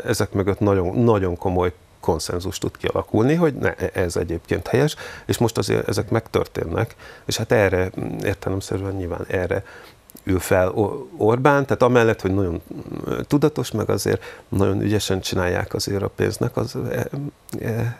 [0.04, 5.58] ezek mögött nagyon, nagyon komoly konszenzus tud kialakulni, hogy ne, ez egyébként helyes, és most
[5.58, 6.94] azért ezek megtörténnek,
[7.24, 7.90] és hát erre
[8.22, 9.64] értelemszerűen nyilván erre
[10.24, 10.72] ül fel
[11.16, 12.62] Orbán, tehát amellett, hogy nagyon
[13.22, 17.08] tudatos, meg azért nagyon ügyesen csinálják azért a pénznek az e,
[17.60, 17.98] e,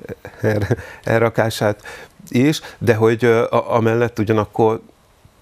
[1.05, 1.83] elrakását
[2.29, 4.81] is, de hogy amellett ugyanakkor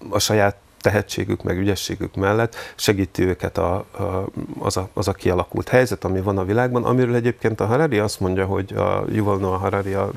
[0.09, 4.25] a saját tehetségük, meg ügyességük mellett segíti őket a, a,
[4.59, 8.19] az, a, az a kialakult helyzet, ami van a világban, amiről egyébként a Harari azt
[8.19, 10.11] mondja, hogy a Yuval Noah Harari, a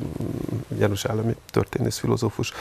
[0.79, 2.53] Jeruzsálemi történész filozófus,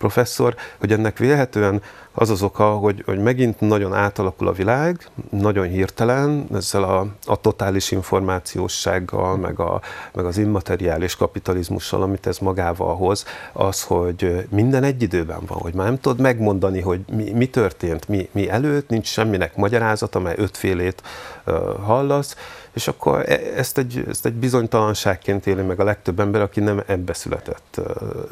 [0.00, 1.82] professzor, hogy ennek vélhetően
[2.12, 7.36] az az oka, hogy, hogy megint nagyon átalakul a világ, nagyon hirtelen, ezzel a, a
[7.36, 9.80] totális információssággal, meg, a,
[10.12, 15.74] meg az immateriális kapitalizmussal, amit ez magával hoz, az, hogy minden egy időben van, hogy
[15.74, 20.38] már nem tudod megmondani, hogy mi, mi történt, mi, mi előtt, nincs semminek magyarázata, mert
[20.38, 21.02] ötfélét
[21.46, 22.36] uh, hallasz,
[22.72, 26.82] és akkor e, ezt egy, ezt egy bizonytalanságként éli meg a legtöbb ember, aki nem
[26.86, 27.80] ebbe született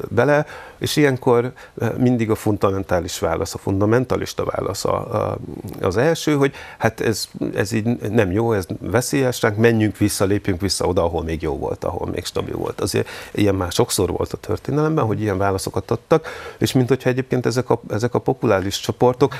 [0.08, 0.46] bele,
[0.78, 1.52] és ilyenkor
[1.96, 5.38] mindig a fundamentális válasz, a fundamentalista válasz a, a,
[5.80, 10.86] az első, hogy hát ez, ez így nem jó, ez veszélyes, menjünk vissza, lépjünk vissza
[10.86, 12.80] oda, ahol még jó volt, ahol még stabil volt.
[12.80, 17.46] Azért ilyen már sokszor volt a történelemben, hogy ilyen válaszokat adtak, és mint hogyha egyébként
[17.46, 19.34] ezek a, ezek a populáris csoportok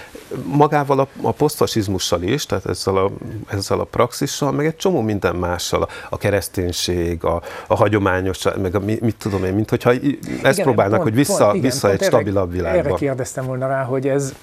[0.45, 3.11] magával a, a posztfasizmussal is, tehát ezzel a,
[3.49, 8.81] ezzel a praxissal, meg egy csomó minden mással, a, kereszténység, a, a hagyományos, meg a,
[8.81, 11.94] mit, tudom én, mint hogyha ezt igen, próbálnak, pont, hogy vissza, pont, igen, vissza egy
[11.94, 12.79] erre, stabilabb világba.
[12.79, 14.35] Erre kérdeztem volna rá, hogy ez,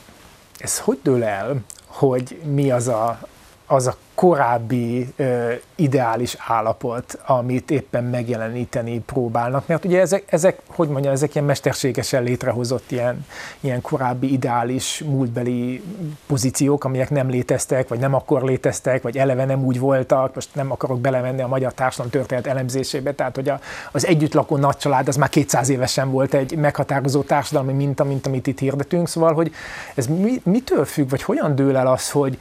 [0.58, 3.20] ez hogy dől el, hogy mi az a,
[3.68, 9.68] az a korábbi ö, ideális állapot, amit éppen megjeleníteni próbálnak.
[9.68, 13.26] Mert ugye ezek, ezek hogy mondja, ezek ilyen mesterségesen létrehozott ilyen,
[13.60, 15.84] ilyen korábbi ideális múltbeli
[16.28, 20.36] pozíciók, amelyek nem léteztek, vagy nem akkor léteztek, vagy eleve nem úgy voltak.
[20.36, 23.60] Most nem akarok belemenni a magyar társadalom történet elemzésébe, tehát hogy a,
[23.92, 28.60] az együttlakó nagycsalád az már 200 évesen volt egy meghatározó társadalmi minta, mint amit itt
[28.60, 29.08] hirdetünk.
[29.08, 29.52] Szóval, hogy
[29.96, 32.38] ez mi, mitől függ, vagy hogyan dől el az, hogy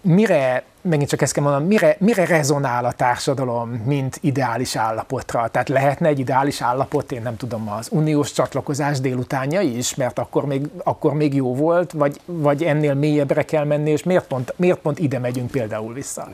[0.00, 5.48] mire, megint csak ezt kell mondanom, mire, mire rezonál a társadalom, mint ideális állapotra?
[5.48, 10.46] Tehát lehetne egy ideális állapot, én nem tudom, az uniós csatlakozás délutánja is, mert akkor
[10.46, 14.78] még, akkor még jó volt, vagy, vagy ennél mélyebbre kell menni, és miért pont, miért
[14.78, 16.28] pont ide megyünk például vissza?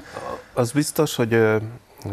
[0.52, 1.38] Az biztos, hogy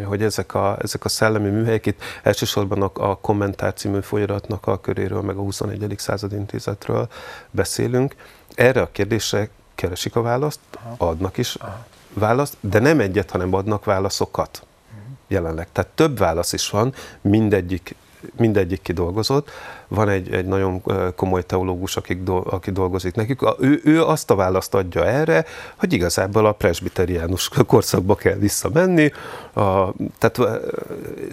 [0.06, 4.80] hogy ezek a, ezek a szellemi műhelyek, itt elsősorban a, a kommentár című folyamatnak a
[4.80, 5.93] köréről, meg a 21.
[5.97, 7.08] század intézetről
[7.51, 8.15] beszélünk.
[8.56, 9.49] Erre a kérdésre
[9.82, 10.96] keresik a választ, Aha.
[10.98, 11.86] adnak is Aha.
[12.13, 15.12] választ, de nem egyet, hanem adnak válaszokat uh-huh.
[15.28, 15.67] jelenleg.
[15.72, 17.96] Tehát több válasz is van, mindegyik
[18.38, 19.49] mindegyik kidolgozott.
[19.88, 20.84] Van egy, egy nagyon
[21.15, 23.39] komoly teológus, akik do, aki dolgozik nekik.
[23.60, 29.12] Ő, ő azt a választ adja erre, hogy igazából a presbiteriánus korszakba kell visszamenni,
[29.53, 30.62] a, tehát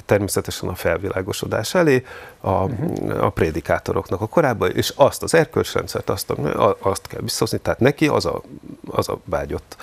[0.06, 2.04] természetesen a felvilágosodás elé,
[2.40, 3.24] a, uh-huh.
[3.24, 6.32] a prédikátoroknak a korábban, és azt az erkölcsrendszert, azt,
[6.78, 8.42] azt kell visszahozni, tehát neki az a,
[8.90, 9.76] az a vágyott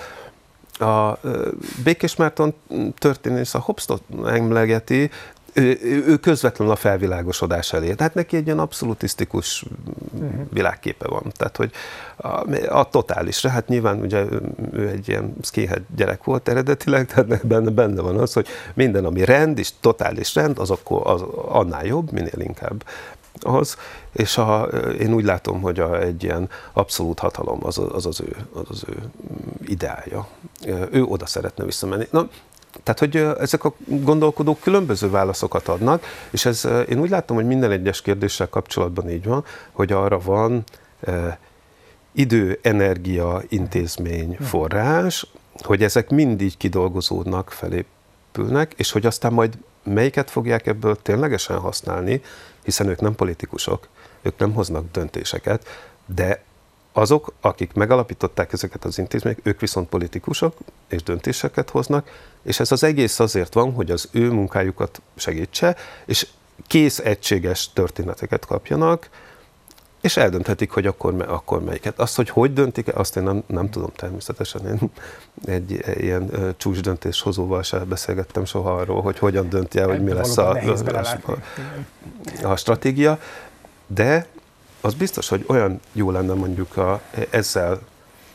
[0.78, 1.18] a
[1.84, 2.54] Békés Márton
[2.98, 5.10] történész a Hobstot emlegeti,
[5.56, 7.94] ő, ő közvetlenül a felvilágosodás elé.
[7.94, 9.64] Tehát neki egy ilyen abszolutisztikus
[10.12, 10.30] uh-huh.
[10.50, 11.32] világképe van.
[11.36, 11.70] Tehát, hogy
[12.16, 12.28] a,
[12.68, 14.24] a totálisra, hát nyilván ugye
[14.72, 19.24] ő egy ilyen skinhead gyerek volt eredetileg, tehát benne, benne van az, hogy minden, ami
[19.24, 22.84] rend és totális rend, az akkor az, annál jobb, minél inkább
[23.40, 23.76] az,
[24.12, 24.62] és a,
[24.98, 28.84] én úgy látom, hogy a, egy ilyen abszolút hatalom az az, az, ő, az az
[28.88, 28.96] ő
[29.66, 30.28] ideája.
[30.90, 32.06] Ő oda szeretne visszamenni.
[32.10, 32.28] Na,
[32.82, 37.70] tehát, hogy ezek a gondolkodók különböző válaszokat adnak, és ez én úgy látom, hogy minden
[37.70, 40.64] egyes kérdéssel kapcsolatban így van, hogy arra van
[42.12, 45.26] idő, energia, intézmény, forrás,
[45.58, 52.22] hogy ezek mindig kidolgozódnak, felépülnek, és hogy aztán majd melyiket fogják ebből ténylegesen használni,
[52.62, 53.88] hiszen ők nem politikusok,
[54.22, 55.66] ők nem hoznak döntéseket,
[56.14, 56.42] de
[56.96, 60.56] azok, akik megalapították ezeket az intézményeket, ők viszont politikusok
[60.88, 62.10] és döntéseket hoznak,
[62.42, 66.26] és ez az egész azért van, hogy az ő munkájukat segítse, és
[66.66, 69.08] kész egységes történeteket kapjanak,
[70.00, 71.98] és eldönthetik, hogy akkor, akkor melyiket.
[71.98, 74.66] Azt, hogy hogy döntik, azt én nem, nem tudom természetesen.
[74.66, 74.90] Én
[75.44, 80.36] egy, ilyen csúcs döntéshozóval sem beszélgettem soha arról, hogy hogyan dönti el, hogy mi lesz
[80.36, 80.76] a, a,
[82.42, 83.18] a, a stratégia,
[83.86, 84.26] de
[84.80, 87.80] az biztos, hogy olyan jó lenne mondjuk a, ezzel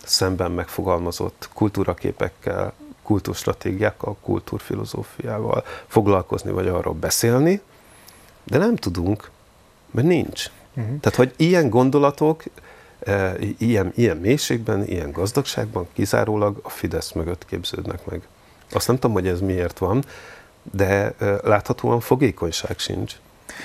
[0.04, 2.73] szemben megfogalmazott kultúraképekkel,
[3.04, 7.62] kultúrstratégiákkal, kultúrfilozófiával foglalkozni, vagy arról beszélni,
[8.43, 9.30] de nem tudunk,
[9.91, 10.45] mert nincs.
[10.75, 10.99] Uh-huh.
[10.99, 12.43] Tehát, hogy ilyen gondolatok,
[12.99, 18.27] e, ilyen, ilyen mélységben, ilyen gazdagságban kizárólag a Fidesz mögött képződnek meg.
[18.71, 20.04] Azt nem tudom, hogy ez miért van,
[20.71, 23.15] de e, láthatóan fogékonyság sincs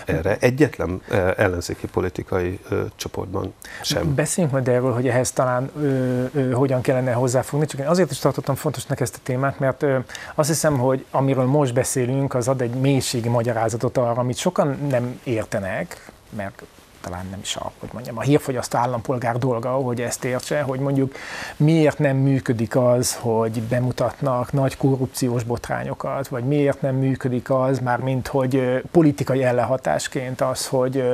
[0.05, 1.03] erre egyetlen
[1.37, 4.15] ellenzéki politikai ö, csoportban sem.
[4.15, 8.19] Beszéljünk majd erről, hogy ehhez talán ö, ö, hogyan kellene hozzáfogni, csak én azért is
[8.19, 9.99] tartottam fontosnak ezt a témát, mert ö,
[10.35, 15.21] azt hiszem, hogy amiről most beszélünk, az ad egy mélységi magyarázatot arra, amit sokan nem
[15.25, 16.63] értenek, mert
[17.07, 21.15] talán nem is a, hogy mondjam, a hírfogyasztó állampolgár dolga, hogy ezt értse, hogy mondjuk
[21.57, 27.99] miért nem működik az, hogy bemutatnak nagy korrupciós botrányokat, vagy miért nem működik az, már
[27.99, 31.05] mint hogy politikai ellenhatásként az, hogy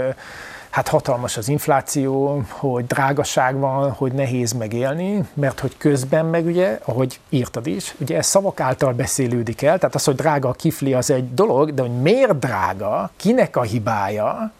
[0.70, 6.78] hát hatalmas az infláció, hogy drágaság van, hogy nehéz megélni, mert hogy közben meg ugye,
[6.84, 10.94] ahogy írtad is, ugye ez szavak által beszélődik el, tehát az, hogy drága a kifli,
[10.94, 14.52] az egy dolog, de hogy miért drága, kinek a hibája,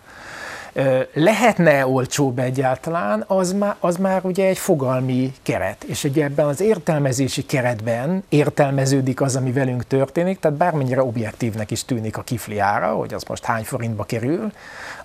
[1.13, 6.61] lehetne olcsóbb egyáltalán, az már, az már ugye egy fogalmi keret, és ugye ebben az
[6.61, 12.87] értelmezési keretben értelmeződik az, ami velünk történik, tehát bármennyire objektívnek is tűnik a kifli ára,
[12.87, 14.53] hogy az most hány forintba kerül,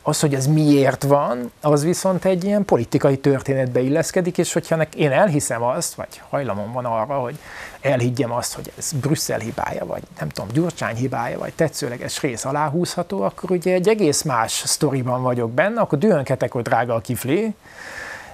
[0.07, 5.11] Az, hogy ez miért van, az viszont egy ilyen politikai történetbe illeszkedik, és hogyha én
[5.11, 7.39] elhiszem azt, vagy hajlamom van arra, hogy
[7.81, 13.21] elhiggyem azt, hogy ez Brüsszel hibája, vagy nem tudom, Gyurcsány hibája, vagy tetszőleges rész aláhúzható,
[13.21, 17.55] akkor ugye egy egész más sztoriban vagyok benne, akkor dühönketek, hogy drága a kifli,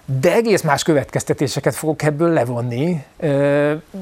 [0.05, 3.05] de egész más következtetéseket fogok ebből levonni,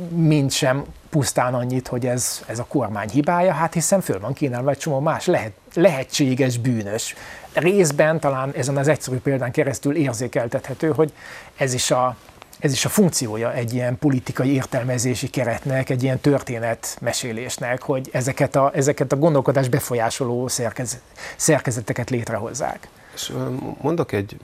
[0.09, 4.69] mint sem pusztán annyit, hogy ez, ez a kormány hibája, hát hiszen föl van kínálva
[4.69, 7.15] egy csomó más lehet, lehetséges bűnös.
[7.53, 11.13] Részben talán ezen az egyszerű példán keresztül érzékeltethető, hogy
[11.55, 12.15] ez is a,
[12.59, 18.71] ez is a funkciója egy ilyen politikai értelmezési keretnek, egy ilyen történetmesélésnek, hogy ezeket a,
[18.73, 20.99] ezeket a gondolkodás befolyásoló szerkez,
[21.35, 22.87] szerkezeteket létrehozzák.
[23.13, 23.33] És
[23.81, 24.37] mondok egy,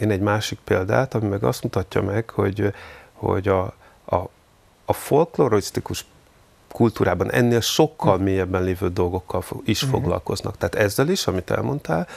[0.00, 2.74] én egy másik példát, ami meg azt mutatja meg, hogy,
[3.12, 3.62] hogy a,
[4.04, 4.28] a,
[4.84, 6.04] a folklorisztikus
[6.72, 9.90] kultúrában ennél sokkal mélyebben lévő dolgokkal is mhm.
[9.90, 10.56] foglalkoznak.
[10.56, 12.08] Tehát ezzel is, amit elmondtál,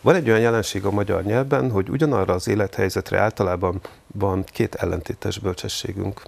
[0.00, 5.38] van egy olyan jelenség a magyar nyelvben, hogy ugyanarra az élethelyzetre általában van két ellentétes
[5.38, 6.22] bölcsességünk.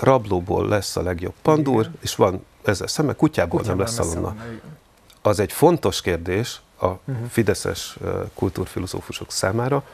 [0.00, 1.96] Rablóból lesz a legjobb pandúr, Igen.
[2.00, 4.36] és van ezzel szemben kutyából nem lesz szalonna.
[5.22, 7.26] Az egy fontos kérdés a uh-huh.
[7.28, 7.96] fideszes
[8.34, 9.84] kultúrfilozófusok számára,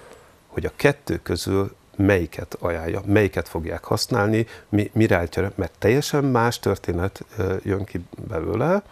[0.46, 6.58] hogy a kettő közül melyiket ajánlja, melyiket fogják használni, mi, mire állítja, mert teljesen más
[6.58, 7.24] történet
[7.62, 8.82] jön ki belőle,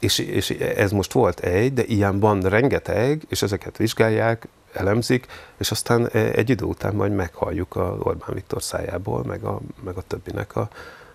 [0.00, 5.26] és, és ez most volt egy, de ilyen van rengeteg, és ezeket vizsgálják, elemzik,
[5.58, 10.02] és aztán egy idő után majd meghalljuk a Orbán Viktor szájából, meg a, meg a
[10.02, 10.68] többinek a,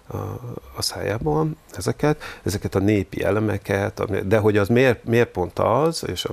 [0.08, 0.16] a,
[0.76, 6.26] a szájából ezeket, ezeket a népi elemeket, de hogy az miért, miért pont az, és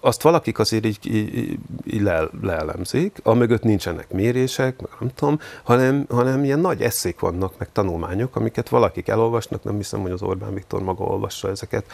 [0.00, 6.06] azt valakik azért így, így, így le, leelemzik, amögött nincsenek mérések, meg nem tudom, hanem,
[6.08, 10.54] hanem ilyen nagy eszék vannak, meg tanulmányok, amiket valakik elolvasnak, nem hiszem, hogy az Orbán
[10.54, 11.84] Viktor maga olvassa ezeket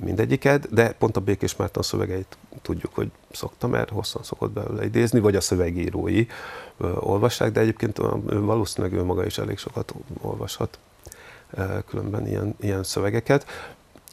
[0.00, 5.20] mindegyiket, de pont a Békés Márton szövegeit tudjuk, hogy szokta, mert hosszan szokott belőle idézni,
[5.20, 6.26] vagy a szövegírói
[6.76, 10.78] ö, olvassák, de egyébként valószínűleg ő maga is elég sokat olvashat
[11.88, 13.46] különben ilyen, ilyen szövegeket.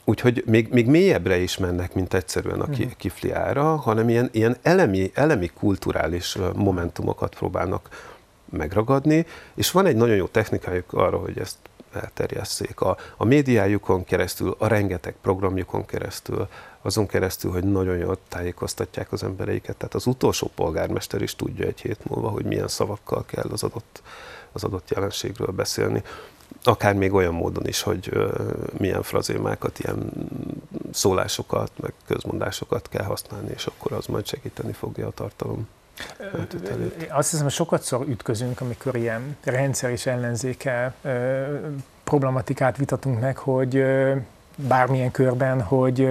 [0.04, 2.92] Úgyhogy még, még mélyebbre is mennek, mint egyszerűen a ki, mhm.
[2.98, 8.10] kifliára, hanem ilyen, ilyen elemi, elemi kulturális momentumokat próbálnak
[8.50, 11.58] megragadni, és van egy nagyon jó technikájuk arra, hogy ezt
[11.94, 12.82] elterjesszék.
[12.82, 16.48] A, a médiájukon keresztül, a rengeteg programjukon keresztül,
[16.82, 19.78] azon keresztül, hogy nagyon jól tájékoztatják az embereiket.
[19.78, 24.02] Tehát az utolsó polgármester is tudja egy hét múlva, hogy milyen szavakkal kell az adott,
[24.52, 26.04] az adott jelenségről beszélni
[26.64, 28.12] akár még olyan módon is, hogy
[28.78, 30.12] milyen frazémákat, ilyen
[30.92, 35.68] szólásokat, meg közmondásokat kell használni, és akkor az majd segíteni fogja a tartalom.
[37.10, 40.94] Azt hiszem, hogy sokat szor ütközünk, amikor ilyen rendszer és ellenzéke
[42.04, 43.84] problematikát vitatunk meg, hogy
[44.56, 46.10] bármilyen körben, hogy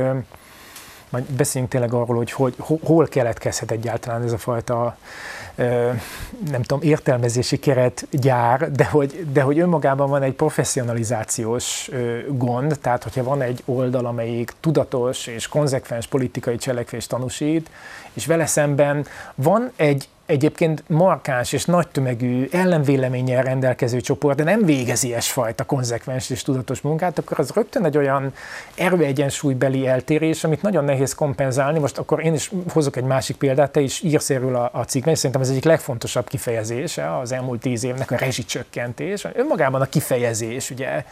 [1.10, 4.96] majd beszéljünk tényleg arról, hogy, hogy hol keletkezhet egyáltalán ez a fajta
[6.50, 11.90] nem tudom, értelmezési keret gyár, de hogy, de hogy önmagában van egy professzionalizációs
[12.28, 17.70] gond, tehát hogyha van egy oldal, amelyik tudatos és konzekvens politikai cselekvést tanúsít,
[18.12, 24.64] és vele szemben van egy egyébként markáns és nagy tömegű ellenvéleménnyel rendelkező csoport, de nem
[24.64, 28.32] végezi ilyesfajta konzekvens és tudatos munkát, akkor az rögtön egy olyan
[28.74, 31.78] erőegyensúlybeli eltérés, amit nagyon nehéz kompenzálni.
[31.78, 35.12] Most akkor én is hozok egy másik példát, te is írsz erről a, a cikkben,
[35.12, 39.26] és szerintem ez egyik legfontosabb kifejezése az elmúlt tíz évnek a rezsicsökkentés.
[39.32, 41.04] Önmagában a kifejezés, ugye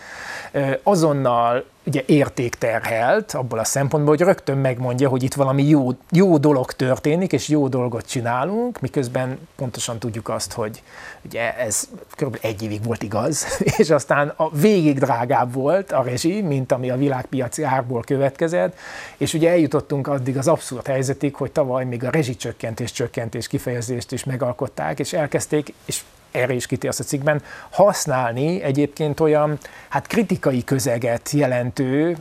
[0.83, 6.73] azonnal ugye értékterhelt abból a szempontból, hogy rögtön megmondja, hogy itt valami jó, jó dolog
[6.73, 10.83] történik, és jó dolgot csinálunk, miközben pontosan tudjuk azt, hogy
[11.25, 12.39] ugye ez kb.
[12.41, 13.47] egy évig volt igaz,
[13.79, 18.79] és aztán a végig drágább volt a rezsi, mint ami a világpiaci árból következett,
[19.17, 24.25] és ugye eljutottunk addig az abszurd helyzetig, hogy tavaly még a rezsicsökkentés csökkentés kifejezést is
[24.25, 26.03] megalkották, és elkezdték, és
[26.39, 32.17] erre is kitérsz a cikkben, használni egyébként olyan hát kritikai közeget jelentő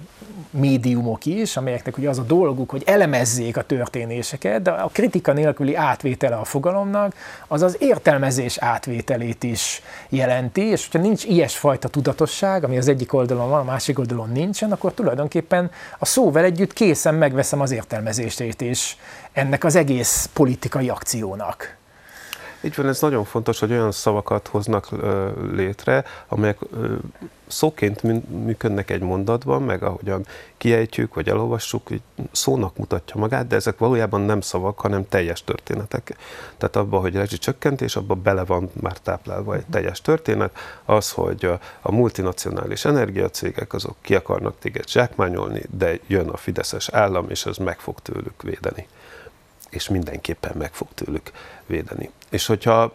[0.50, 5.76] médiumok is, amelyeknek ugye az a dolguk, hogy elemezzék a történéseket, de a kritika nélküli
[5.76, 7.14] átvétele a fogalomnak,
[7.48, 13.50] az az értelmezés átvételét is jelenti, és hogyha nincs ilyesfajta tudatosság, ami az egyik oldalon
[13.50, 18.98] van, a másik oldalon nincsen, akkor tulajdonképpen a szóval együtt készen megveszem az értelmezését is
[19.34, 21.77] ennek az egész politikai akciónak.
[22.62, 24.90] Így van, ez nagyon fontos, hogy olyan szavakat hoznak
[25.52, 26.58] létre, amelyek
[27.48, 28.02] szóként
[28.44, 30.26] működnek egy mondatban, meg ahogyan
[30.58, 31.90] kiejtjük, vagy elolvassuk,
[32.32, 36.16] szónak mutatja magát, de ezek valójában nem szavak, hanem teljes történetek.
[36.58, 41.52] Tehát abban, hogy rezsi csökkentés, abban bele van már táplálva egy teljes történet, az, hogy
[41.82, 47.58] a multinacionális energiacégek azok ki akarnak téged zsákmányolni, de jön a fideszes állam, és ez
[47.58, 48.88] meg fog tőlük védeni.
[49.70, 51.32] És mindenképpen meg fog tőlük
[51.66, 52.10] védeni.
[52.30, 52.94] És hogyha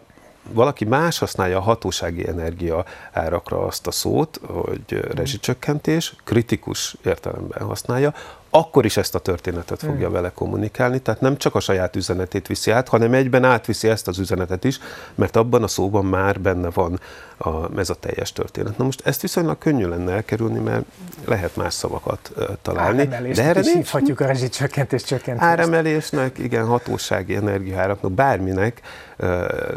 [0.51, 8.13] valaki más használja a hatósági energia árakra azt a szót, hogy rezsicsökkentés, kritikus értelemben használja,
[8.55, 10.11] akkor is ezt a történetet fogja mm.
[10.11, 14.19] vele kommunikálni, tehát nem csak a saját üzenetét viszi át, hanem egyben átviszi ezt az
[14.19, 14.79] üzenetet is,
[15.15, 16.99] mert abban a szóban már benne van
[17.37, 18.77] a, ez a teljes történet.
[18.77, 20.85] Na most ezt viszonylag könnyű lenne elkerülni, mert
[21.25, 23.05] lehet más szavakat uh, találni.
[23.05, 25.49] De erre is hívhatjuk a rezsicsökkentés csökkentést.
[25.49, 28.81] Áremelésnek, igen, hatósági energiáraknak, bárminek
[29.17, 29.29] uh,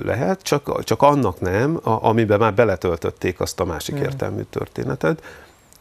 [0.05, 4.03] lehet, csak, csak annak nem, a, amiben már beletöltötték azt a másik mm.
[4.03, 5.23] értelmű történetet.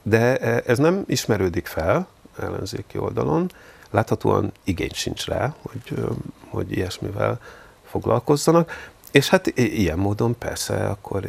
[0.02, 3.52] De ez nem ismerődik fel, ellenzéki oldalon.
[3.90, 6.06] Láthatóan igény sincs rá, hogy,
[6.50, 7.40] hogy ilyesmivel
[7.84, 8.94] foglalkozzanak.
[9.16, 11.26] És hát ilyen módon persze akkor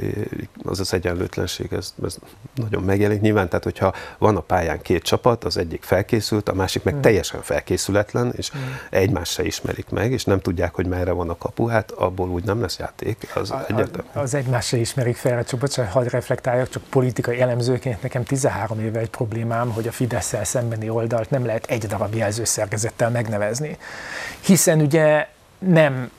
[0.64, 2.16] az az egyenlőtlenség, ez, ez
[2.54, 6.82] nagyon megjelenik nyilván, tehát hogyha van a pályán két csapat, az egyik felkészült, a másik
[6.82, 7.00] meg mm.
[7.00, 8.60] teljesen felkészületlen, és mm.
[8.90, 12.44] egymást se ismerik meg, és nem tudják, hogy merre van a kapu, hát abból úgy
[12.44, 14.08] nem lesz játék, az a, egyértelmű.
[14.12, 18.98] Az egymást se ismerik fel, csak bocsánat, hadd reflektáljak, csak politikai elemzőként nekem 13 éve
[18.98, 23.76] egy problémám, hogy a fidesz szembeni oldalt nem lehet egy darab jelzőszerkezettel megnevezni.
[24.40, 25.28] Hiszen ugye
[25.58, 26.10] nem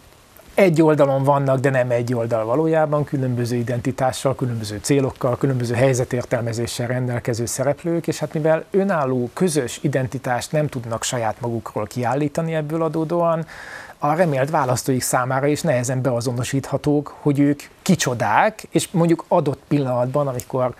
[0.57, 7.45] egy oldalon vannak, de nem egy oldal valójában, különböző identitással, különböző célokkal, különböző helyzetértelmezéssel rendelkező
[7.45, 13.45] szereplők, és hát mivel önálló, közös identitást nem tudnak saját magukról kiállítani ebből adódóan,
[13.97, 20.73] a remélt választóik számára is nehezen beazonosíthatók, hogy ők kicsodák, és mondjuk adott pillanatban, amikor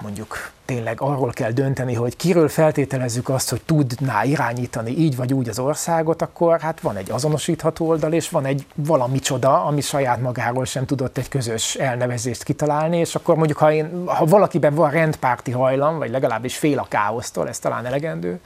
[0.00, 5.48] mondjuk tényleg arról kell dönteni, hogy kiről feltételezzük azt, hogy tudná irányítani így vagy úgy
[5.48, 10.20] az országot, akkor hát van egy azonosítható oldal, és van egy valami csoda, ami saját
[10.20, 14.90] magáról sem tudott egy közös elnevezést kitalálni, és akkor mondjuk, ha, én, ha valakiben van
[14.90, 18.40] rendpárti hajlam, vagy legalábbis fél a káosztól, ez talán elegendő,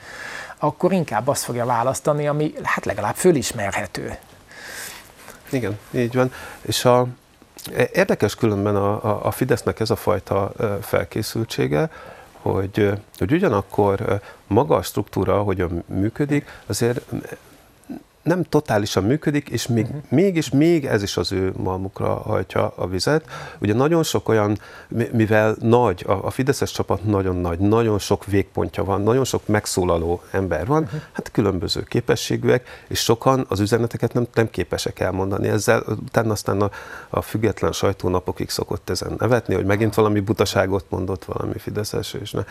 [0.59, 4.17] akkor inkább azt fogja választani, ami hát legalább fölismerhető.
[5.51, 6.33] Igen, így van.
[6.61, 7.07] És a,
[7.93, 11.91] Érdekes különben a, a, Fidesznek ez a fajta felkészültsége,
[12.33, 17.01] hogy, hogy ugyanakkor maga a struktúra, hogyan működik, azért
[18.29, 20.01] nem totálisan működik, és még, uh-huh.
[20.09, 23.25] mégis még ez is az ő malmukra hajtja a vizet.
[23.59, 24.59] Ugye nagyon sok olyan,
[25.13, 30.23] mivel nagy, a, a Fideszes csapat nagyon nagy, nagyon sok végpontja van, nagyon sok megszólaló
[30.31, 31.01] ember van, uh-huh.
[31.13, 35.49] hát különböző képességűek, és sokan az üzeneteket nem, nem képesek elmondani.
[35.49, 36.71] Ezzel utána aztán a,
[37.09, 42.43] a független sajtónapokig szokott ezen nevetni, hogy megint valami butaságot mondott valami Fideszes, és ne,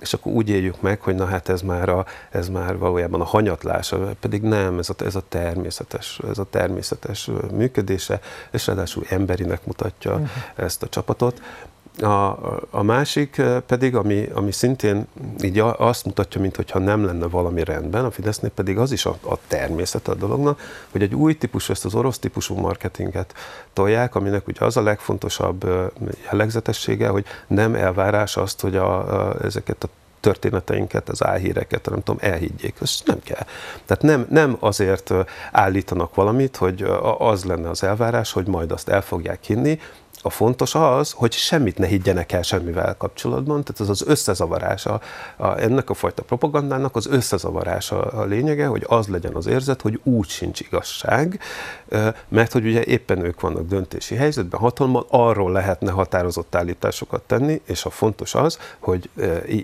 [0.00, 3.24] és akkor úgy éljük meg, hogy na hát ez már, a, ez már valójában a
[3.24, 8.20] hanyatlás, pedig nem, ez a, ez a természetes, ez a természetes működése,
[8.50, 10.28] és ráadásul emberinek mutatja uh-huh.
[10.56, 11.40] ezt a csapatot.
[12.02, 12.38] A,
[12.70, 15.06] a másik pedig, ami, ami szintén
[15.42, 19.38] így azt mutatja, mintha nem lenne valami rendben, a Fidesznél pedig az is a, a
[19.48, 23.34] természet a dolognak, hogy egy új típusú, ezt az orosz típusú marketinget
[23.72, 25.66] tolják, aminek ugye az a legfontosabb
[26.30, 29.88] jellegzetessége, hogy nem elvárás azt, hogy a, a, ezeket a
[30.20, 32.74] történeteinket, az álhíreket, nem tudom, elhiggyék.
[32.80, 33.46] Ez nem kell.
[33.86, 35.14] Tehát nem, nem azért
[35.52, 36.86] állítanak valamit, hogy
[37.18, 39.78] az lenne az elvárás, hogy majd azt el fogják hinni,
[40.22, 45.00] a fontos az, hogy semmit ne higgyenek el semmivel kapcsolatban, tehát az az összezavarása
[45.36, 50.00] a, ennek a fajta propagandának az összezavarása a lényege, hogy az legyen az érzet, hogy
[50.02, 51.40] úgy sincs igazság,
[52.28, 57.84] mert hogy ugye éppen ők vannak döntési helyzetben, hatalommal, arról lehetne határozott állításokat tenni, és
[57.84, 59.10] a fontos az, hogy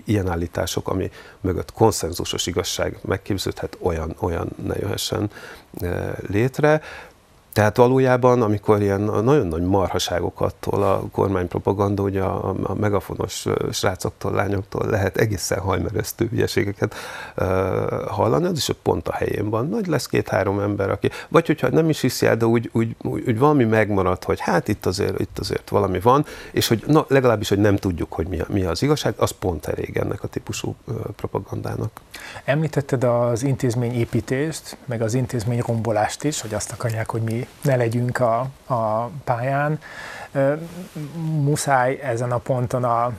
[0.05, 5.29] ilyen állítások, ami mögött konszenzusos igazság megképződhet, olyan, olyan ne jöhessen
[6.27, 6.81] létre.
[7.57, 14.31] Tehát valójában, amikor ilyen nagyon nagy marhaságokat tol a kormánypropaganda, ugye a, a megafonos srácoktól,
[14.31, 16.95] lányoktól lehet egészen hajmeresztő hülyeségeket
[17.37, 17.45] uh,
[18.07, 19.67] hallani, az is pont a helyén van.
[19.67, 23.39] Nagy lesz két-három ember, aki, vagy hogyha nem is hiszi de úgy, úgy, úgy, úgy
[23.39, 27.59] valami megmarad, hogy hát itt azért, itt azért valami van, és hogy na, legalábbis, hogy
[27.59, 30.75] nem tudjuk, hogy mi, mi az igazság, az pont elég ennek a típusú
[31.15, 32.01] propagandának.
[32.45, 38.19] Említetted az intézményépítést, meg az intézmény rombolást is, hogy azt akarják, hogy mi ne legyünk
[38.19, 39.79] a, a pályán.
[41.41, 43.11] Muszáj ezen a ponton a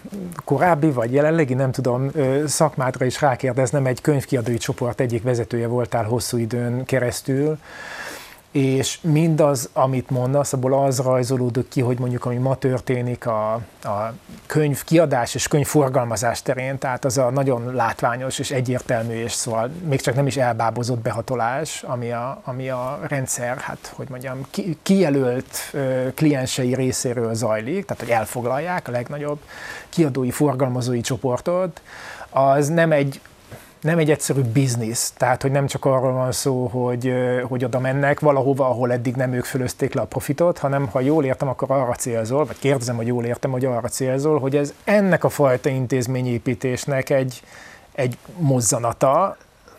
[0.45, 2.11] korábbi vagy jelenlegi, nem tudom,
[2.47, 7.59] szakmádra is rákérdeznem, egy könyvkiadói csoport egyik vezetője voltál hosszú időn keresztül.
[8.53, 14.12] És mindaz, amit mondasz, abból az rajzolódik ki, hogy mondjuk ami ma történik a, a
[14.46, 20.01] könyv kiadás és könyvforgalmazás terén, tehát az a nagyon látványos és egyértelmű, és szóval még
[20.01, 25.57] csak nem is elbábozott behatolás, ami a, ami a rendszer, hát hogy mondjam, ki, kijelölt
[25.72, 29.38] ö, kliensei részéről zajlik, tehát hogy elfoglalják a legnagyobb
[29.88, 31.80] kiadói, forgalmazói csoportot,
[32.30, 33.20] az nem egy
[33.81, 37.12] nem egy egyszerű biznisz, tehát hogy nem csak arról van szó, hogy,
[37.43, 41.24] hogy oda mennek valahova, ahol eddig nem ők fölözték le a profitot, hanem ha jól
[41.24, 45.24] értem, akkor arra célzol, vagy kérdezem, hogy jól értem, hogy arra célzol, hogy ez ennek
[45.24, 47.43] a fajta intézményépítésnek egy,
[47.93, 49.37] egy mozzanata,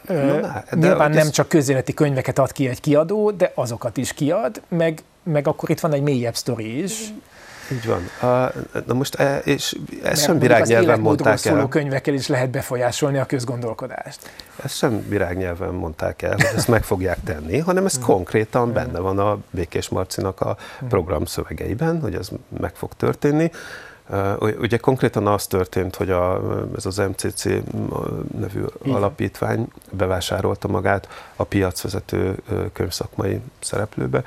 [0.07, 1.29] Na, de Nyilván nem ez...
[1.29, 5.79] csak közéleti könyveket ad ki egy kiadó, de azokat is kiad, meg, meg akkor itt
[5.79, 7.13] van egy mélyebb sztori is.
[7.71, 8.09] Így van.
[8.85, 11.67] Na most, e, és ezt sem virágnyelven mondták el.
[11.67, 14.29] könyvekkel is lehet befolyásolni a közgondolkodást.
[14.63, 19.19] Ezt sem virágnyelven mondták el, hogy ezt meg fogják tenni, hanem ez konkrétan benne van
[19.19, 20.57] a Békés Marcinak a
[20.89, 23.51] program szövegeiben, hogy ez meg fog történni.
[24.39, 26.41] Ugye konkrétan az történt, hogy a,
[26.77, 27.43] ez az MCC
[28.39, 28.95] nevű Igen.
[28.95, 32.35] alapítvány bevásárolta magát a piacvezető
[32.73, 34.23] könyvszakmai szereplőbe,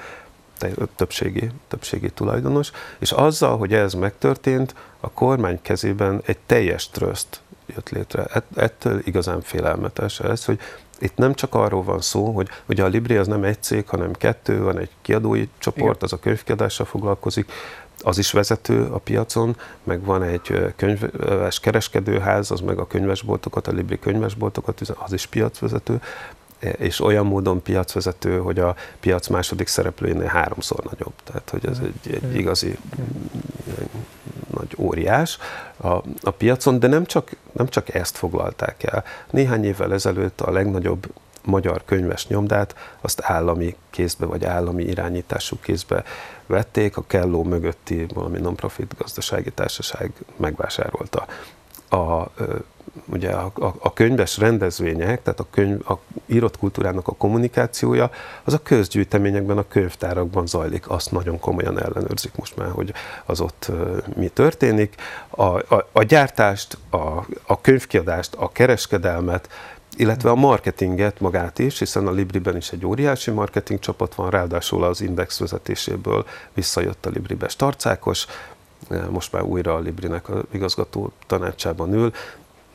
[0.97, 7.89] többségi, többségi tulajdonos, és azzal, hogy ez megtörtént, a kormány kezében egy teljes tröszt jött
[7.89, 8.27] létre.
[8.55, 10.61] Ettől igazán félelmetes ez, hogy
[10.99, 14.13] itt nem csak arról van szó, hogy ugye a Libri az nem egy cég, hanem
[14.13, 15.99] kettő, van egy kiadói csoport, Igen.
[16.01, 17.51] az a könyvkiadással foglalkozik,
[18.03, 23.73] az is vezető a piacon, meg van egy könyves kereskedőház, az meg a könyvesboltokat, a
[23.73, 26.01] Libri könyvesboltokat, az is piacvezető,
[26.79, 31.13] és olyan módon piacvezető, hogy a piac második szereplőjénél háromszor nagyobb.
[31.25, 32.79] Tehát, hogy ez egy, egy igazi
[34.55, 35.39] nagy óriás
[35.77, 35.89] a,
[36.23, 39.05] a piacon, de nem csak, nem csak ezt foglalták el.
[39.31, 41.13] Néhány évvel ezelőtt a legnagyobb
[41.45, 46.05] magyar könyves nyomdát, azt állami kézbe vagy állami irányítású kézbe
[46.47, 51.27] vették, a Kelló mögötti valami non-profit gazdasági társaság megvásárolta.
[51.89, 52.27] A
[53.07, 58.11] ugye a, a, a könyves rendezvények, tehát a, könyv, a írott kultúrának a kommunikációja,
[58.45, 60.90] az a közgyűjteményekben, a könyvtárakban zajlik.
[60.90, 62.93] Azt nagyon komolyan ellenőrzik most már, hogy
[63.24, 63.70] az ott
[64.16, 64.95] mi történik.
[65.28, 69.49] A, a, a gyártást, a, a könyvkiadást, a kereskedelmet,
[69.97, 74.84] illetve a marketinget magát is, hiszen a Libriben is egy óriási marketing csapat van, ráadásul
[74.84, 78.26] az Index vezetéséből visszajött a Libribe Starcákos,
[79.11, 82.12] most már újra a Librinek a igazgató tanácsában ül,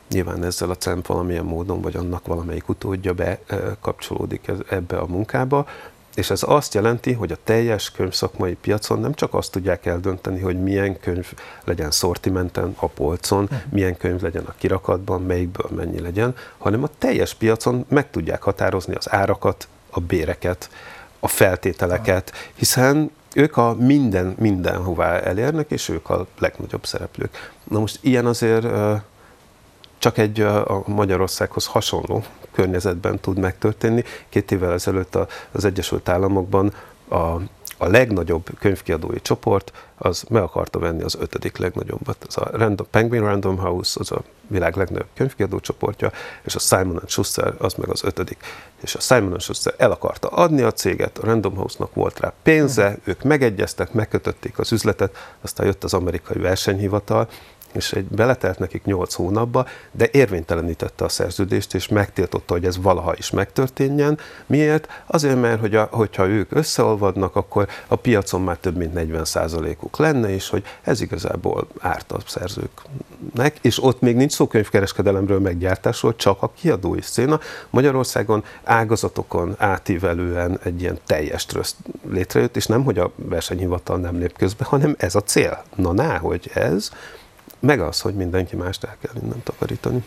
[0.09, 5.65] Nyilván ezzel a CEMP valamilyen módon, vagy annak valamelyik utódja bekapcsolódik ebbe a munkába,
[6.17, 10.63] és ez azt jelenti, hogy a teljes könyvszakmai piacon nem csak azt tudják eldönteni, hogy
[10.63, 11.33] milyen könyv
[11.63, 13.59] legyen szortimenten, a polcon, uh-huh.
[13.69, 18.95] milyen könyv legyen a kirakatban, melyikből mennyi legyen, hanem a teljes piacon meg tudják határozni
[18.95, 20.69] az árakat, a béreket,
[21.19, 27.53] a feltételeket, hiszen ők a minden, mindenhová elérnek, és ők a legnagyobb szereplők.
[27.63, 28.65] Na most ilyen azért
[29.97, 34.03] csak egy a Magyarországhoz hasonló környezetben tud megtörténni.
[34.29, 35.17] Két évvel ezelőtt
[35.51, 36.73] az Egyesült Államokban
[37.07, 37.15] a,
[37.77, 42.25] a legnagyobb könyvkiadói csoport az meg akarta venni az ötödik legnagyobbat.
[42.27, 46.11] Az a Random, Penguin Random House, az a világ legnagyobb könyvkiadó csoportja,
[46.43, 48.37] és a Simon Schuster az meg az ötödik.
[48.81, 52.97] És a Simon Schuster el akarta adni a céget, a Random House-nak volt rá pénze,
[53.03, 57.29] ők megegyeztek, megkötötték az üzletet, aztán jött az amerikai versenyhivatal,
[57.73, 63.13] és egy beletelt nekik 8 hónapba, de érvénytelenítette a szerződést, és megtiltotta, hogy ez valaha
[63.17, 64.19] is megtörténjen.
[64.45, 64.87] Miért?
[65.05, 70.29] Azért, mert hogy a, hogyha ők összeolvadnak, akkor a piacon már több mint 40%-uk lenne,
[70.29, 76.41] és hogy ez igazából árt a szerzőknek, és ott még nincs szó könyvkereskedelemről, meggyártásról, csak
[76.41, 77.39] a kiadói széna.
[77.69, 81.75] Magyarországon ágazatokon átívelően egy ilyen teljes tröszt
[82.09, 85.63] létrejött, és nem, hogy a versenyhivatal nem lép közbe, hanem ez a cél.
[85.75, 86.89] Na, ná, hogy ez,
[87.59, 90.03] meg az, hogy mindenki mást el kell innen takarítani.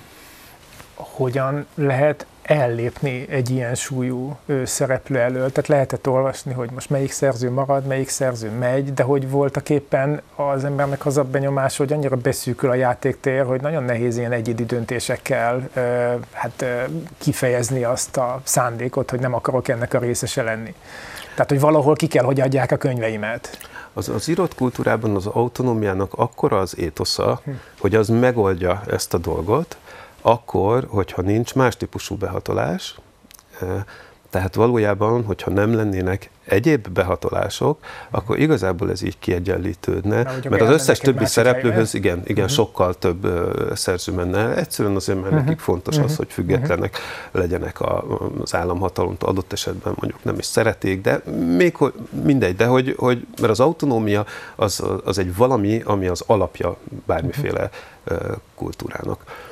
[0.95, 5.53] Hogyan lehet ellépni egy ilyen súlyú szereplő elől?
[5.53, 10.23] Tehát lehetett olvasni, hogy most melyik szerző marad, melyik szerző megy, de hogy voltak éppen
[10.37, 14.65] az embernek az a benyomás, hogy annyira beszűkül a játéktér, hogy nagyon nehéz ilyen egyedi
[14.65, 15.69] döntésekkel
[16.33, 16.65] hát,
[17.19, 20.75] kifejezni azt a szándékot, hogy nem akarok ennek a részese lenni.
[21.31, 23.70] Tehát, hogy valahol ki kell, hogy adják a könyveimet.
[23.93, 27.43] Az, az írott kultúrában az autonómiának akkora az étosza,
[27.81, 29.77] hogy az megoldja ezt a dolgot,
[30.21, 32.99] akkor, hogyha nincs más típusú behatolás,
[34.31, 37.79] Tehát valójában, hogyha nem lennének egyéb behatolások,
[38.11, 42.59] akkor igazából ez így kiegyenlítődne, Na, mert az összes többi szereplőhöz igen, igen uh-huh.
[42.59, 44.57] sokkal több uh, szerző menne.
[44.57, 45.47] Egyszerűen azért, mert uh-huh.
[45.47, 46.11] nekik fontos uh-huh.
[46.11, 47.41] az, hogy függetlenek uh-huh.
[47.41, 48.05] legyenek a,
[48.43, 51.23] az államhatalomtól, adott esetben mondjuk nem is szeretik, de
[51.57, 51.77] még
[52.25, 54.27] mindegy, de hogy, hogy mert az autonómia
[54.57, 56.77] az, az egy valami, ami az alapja
[57.07, 57.71] bármiféle
[58.09, 58.37] uh-huh.
[58.55, 59.49] kultúrának.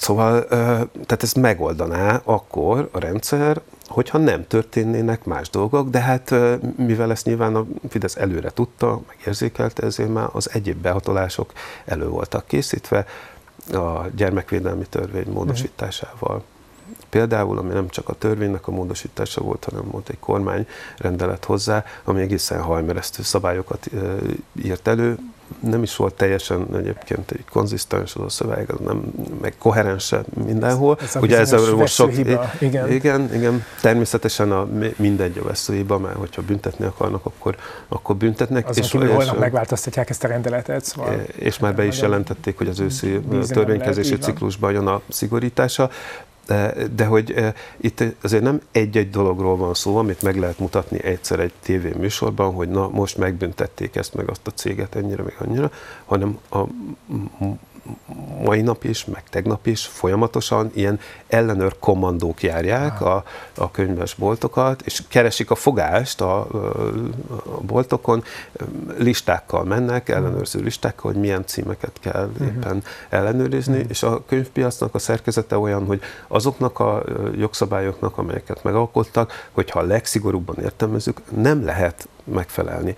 [0.00, 6.34] Szóval, tehát ezt megoldaná akkor a rendszer, hogyha nem történnének más dolgok, de hát
[6.76, 11.52] mivel ezt nyilván a Fidesz előre tudta, megérzékelte, ezért már az egyéb behatolások
[11.84, 13.06] elő voltak készítve
[13.72, 16.42] a gyermekvédelmi törvény módosításával.
[17.10, 21.84] Például, ami nem csak a törvénynek a módosítása volt, hanem volt egy kormány rendelet hozzá,
[22.04, 23.90] ami egészen hajmeresztő szabályokat
[24.62, 25.18] írt elő,
[25.60, 29.02] nem is volt teljesen egyébként egy konzisztens az a szöveg, az nem,
[29.40, 30.98] meg koherens mindenhol.
[31.02, 32.16] Ez a Ugye ez a most sok.
[32.16, 32.90] Igen.
[32.90, 33.34] igen.
[33.34, 37.56] igen, természetesen a, mindegy a veszőhiba, mert hogyha büntetni akarnak, akkor,
[37.88, 38.68] akkor büntetnek.
[38.68, 40.84] Azon és, kívül és, holnap megváltoztatják ezt a rendeletet.
[40.84, 45.90] Szóval és már be is jelentették, hogy az őszi törvénykezési ciklusban jön a szigorítása.
[46.94, 47.34] De, hogy
[47.76, 52.68] itt azért nem egy-egy dologról van szó, amit meg lehet mutatni egyszer egy tévéműsorban, hogy
[52.68, 55.70] na most megbüntették ezt meg azt a céget ennyire, meg annyira,
[56.04, 56.58] hanem a
[58.44, 63.24] mai nap is, meg tegnap is folyamatosan ilyen ellenőr kommandók járják a,
[63.54, 68.24] a könyves boltokat, és keresik a fogást a, a boltokon,
[68.98, 75.58] listákkal mennek, ellenőrző listákkal, hogy milyen címeket kell éppen ellenőrizni, és a könyvpiacnak a szerkezete
[75.58, 77.02] olyan, hogy azoknak a
[77.36, 82.96] jogszabályoknak, amelyeket megalkottak, hogyha a legszigorúbban értelmezzük, nem lehet megfelelni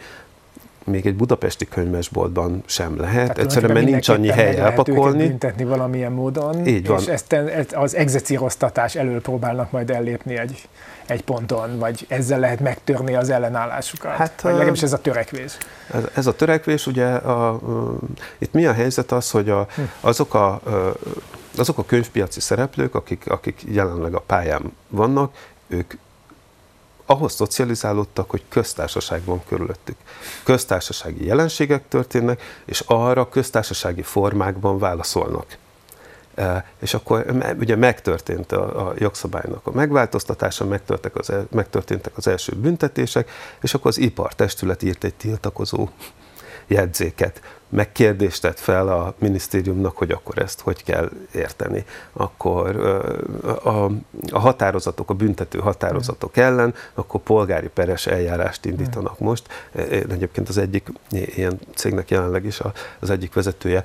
[0.85, 5.27] még egy budapesti könyvesboltban sem lehet, Tehát egyszerűen mert nincs annyi hely elpakolni.
[5.27, 7.01] büntetni valamilyen módon, Így van.
[7.01, 7.37] és ezt
[7.73, 10.69] az execíroztatás elől próbálnak majd ellépni egy,
[11.07, 14.13] egy ponton, vagy ezzel lehet megtörni az ellenállásukat.
[14.13, 15.57] Hát, vagy legalábbis ez a törekvés.
[15.95, 17.99] Ez, ez a törekvés, ugye a, a,
[18.39, 19.81] itt mi a helyzet az, hogy a, hm.
[20.01, 20.97] azok a, a
[21.59, 25.35] azok a könyvpiaci szereplők, akik, akik jelenleg a pályán vannak,
[25.67, 25.93] ők
[27.13, 29.97] ahhoz szocializálódtak, hogy köztársaság van körülöttük.
[30.43, 35.59] Köztársasági jelenségek történnek, és arra köztársasági formákban válaszolnak.
[36.35, 37.27] E, és akkor
[37.59, 43.75] ugye megtörtént a, a jogszabálynak a megváltoztatása, megtörténtek az, el, megtörténtek az első büntetések, és
[43.75, 45.89] akkor az ipartestület írt egy tiltakozó
[46.67, 47.41] jegyzéket
[47.73, 51.85] megkérdést tett fel a minisztériumnak, hogy akkor ezt hogy kell érteni.
[52.13, 52.77] Akkor
[53.65, 53.85] a,
[54.31, 59.69] a határozatok, a büntető határozatok ellen, akkor polgári peres eljárást indítanak most.
[59.91, 62.61] Én egyébként az egyik ilyen cégnek jelenleg is
[62.99, 63.85] az egyik vezetője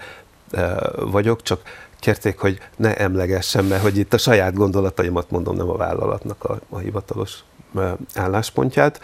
[0.95, 1.61] vagyok, csak
[1.99, 6.59] kérték, hogy ne emlegessem, mert hogy itt a saját gondolataimat mondom, nem a vállalatnak a,
[6.69, 7.43] a hivatalos
[8.15, 8.99] álláspontját.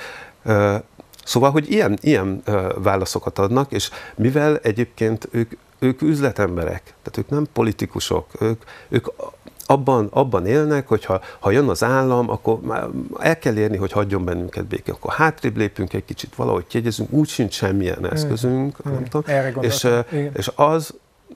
[1.24, 2.44] Szóval, hogy ilyen, ilyen
[2.76, 9.08] válaszokat adnak, és mivel egyébként ők, ők üzletemberek, tehát ők nem politikusok, ők, ők
[9.66, 12.88] abban, abban élnek, hogy ha, ha jön az állam, akkor már
[13.20, 14.94] el kell érni, hogy hagyjon bennünket békén.
[14.94, 18.06] Akkor hátrébb lépünk egy kicsit, valahogy kiegyezünk, úgy sincs semmilyen hmm.
[18.06, 18.92] eszközünk, mm.
[18.92, 19.04] nem mm.
[19.04, 19.64] tudom.
[19.64, 19.88] És,
[20.34, 20.94] és az,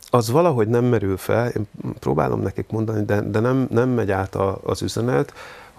[0.10, 1.68] az valahogy nem merül fel, én
[2.00, 5.34] próbálom nekik mondani, de, de nem, nem megy át a, az üzenet,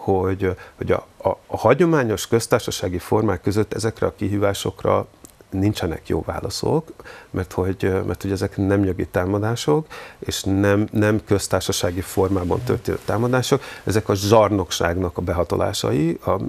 [0.09, 5.07] hogy, hogy a, a, a hagyományos köztársasági formák között ezekre a kihívásokra
[5.51, 6.93] nincsenek jó válaszok,
[7.31, 9.87] mert hogy, mert hogy ezek nem jogi támadások,
[10.19, 16.41] és nem, nem köztársasági formában történő támadások, ezek a zsarnokságnak a behatolásai, a,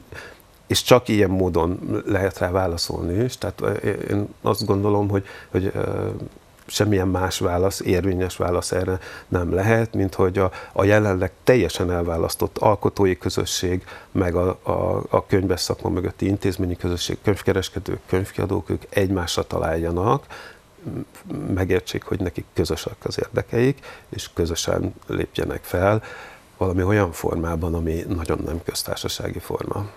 [0.68, 3.38] és csak ilyen módon lehet rá válaszolni is.
[3.38, 5.72] Tehát én azt gondolom, hogy, hogy
[6.70, 12.57] semmilyen más válasz, érvényes válasz erre nem lehet, mint hogy a, a jelenleg teljesen elválasztott
[12.57, 19.43] alkotói közösség, meg a, a, a könyves szakma mögötti intézményi közösség, könyvkereskedők, könyvkiadók, ők egymásra
[19.43, 20.26] találjanak,
[21.53, 26.03] megértsék, hogy nekik közösek az érdekeik, és közösen lépjenek fel
[26.57, 29.89] valami olyan formában, ami nagyon nem köztársasági forma.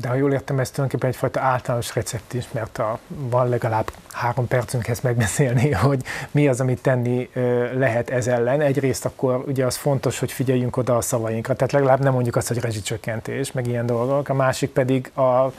[0.00, 4.48] De ha jól értem, ez tulajdonképpen egyfajta általános recept is, mert a, van legalább három
[4.48, 7.28] percünk megbeszélni, hogy mi az, amit tenni
[7.74, 8.60] lehet ez ellen.
[8.60, 12.48] Egyrészt akkor ugye az fontos, hogy figyeljünk oda a szavainkra, tehát legalább nem mondjuk azt,
[12.48, 14.28] hogy rezsicsökkentés, meg ilyen dolgok.
[14.28, 15.52] A másik pedig a,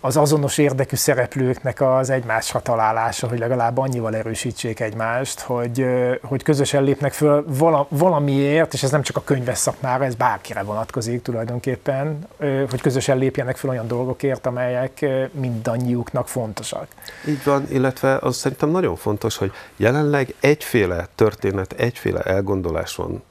[0.00, 5.86] az azonos érdekű szereplőknek az egymásra találása, hogy legalább annyival erősítsék egymást, hogy,
[6.22, 7.44] hogy közösen lépnek föl
[7.88, 12.26] valamiért, és ez nem csak a könyves szakmára, ez bárkire vonatkozik tulajdonképpen,
[12.70, 16.86] hogy közösen lépjenek föl olyan dolgokért, amelyek mindannyiuknak fontosak.
[17.26, 23.22] Így van, illetve az szerintem nagyon fontos, hogy jelenleg egyféle történet, egyféle elgondolás van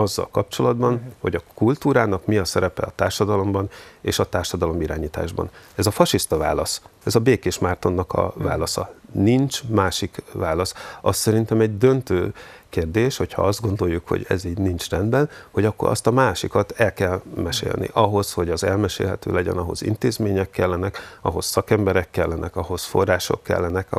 [0.00, 1.12] azzal kapcsolatban, uh-huh.
[1.20, 3.70] hogy a kultúrának mi a szerepe a társadalomban
[4.00, 5.50] és a társadalom irányításban.
[5.74, 8.42] Ez a fasiszta válasz, ez a Békés Mártonnak a uh-huh.
[8.42, 8.94] válasza.
[9.12, 10.74] Nincs másik válasz.
[11.00, 12.32] Az szerintem egy döntő
[12.68, 16.92] kérdés, hogyha azt gondoljuk, hogy ez így nincs rendben, hogy akkor azt a másikat el
[16.92, 17.90] kell mesélni.
[17.92, 23.92] Ahhoz, hogy az elmesélhető legyen, ahhoz intézmények kellenek, ahhoz szakemberek kellenek, ahhoz források kellenek,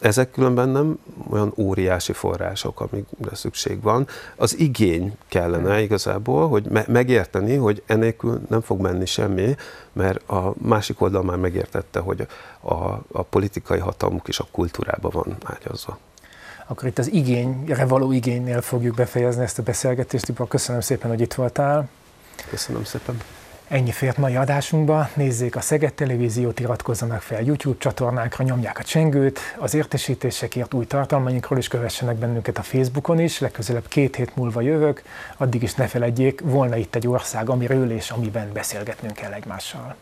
[0.00, 0.98] ezek különben nem
[1.30, 4.06] olyan óriási források, amikre szükség van.
[4.36, 9.54] Az igény kellene igazából, hogy me- megérteni, hogy enélkül nem fog menni semmi,
[9.92, 12.26] mert a másik oldal már megértette, hogy
[12.60, 12.74] a,
[13.12, 15.98] a politikai hatalmuk is a kultúrába van ágyazva.
[16.66, 20.24] Akkor itt az igényre való igénynél fogjuk befejezni ezt a beszélgetést.
[20.24, 21.88] Tibor, köszönöm szépen, hogy itt voltál.
[22.50, 23.20] Köszönöm szépen.
[23.68, 25.08] Ennyi fért mai adásunkba.
[25.14, 31.58] Nézzék a Szeged Televíziót, iratkozzanak fel YouTube csatornánkra, nyomják a csengőt, az értesítésekért új tartalmainkról
[31.58, 35.02] is kövessenek bennünket a Facebookon is, legközelebb két hét múlva jövök,
[35.36, 39.96] addig is ne feledjék, volna itt egy ország, amiről és amiben beszélgetnünk kell egymással.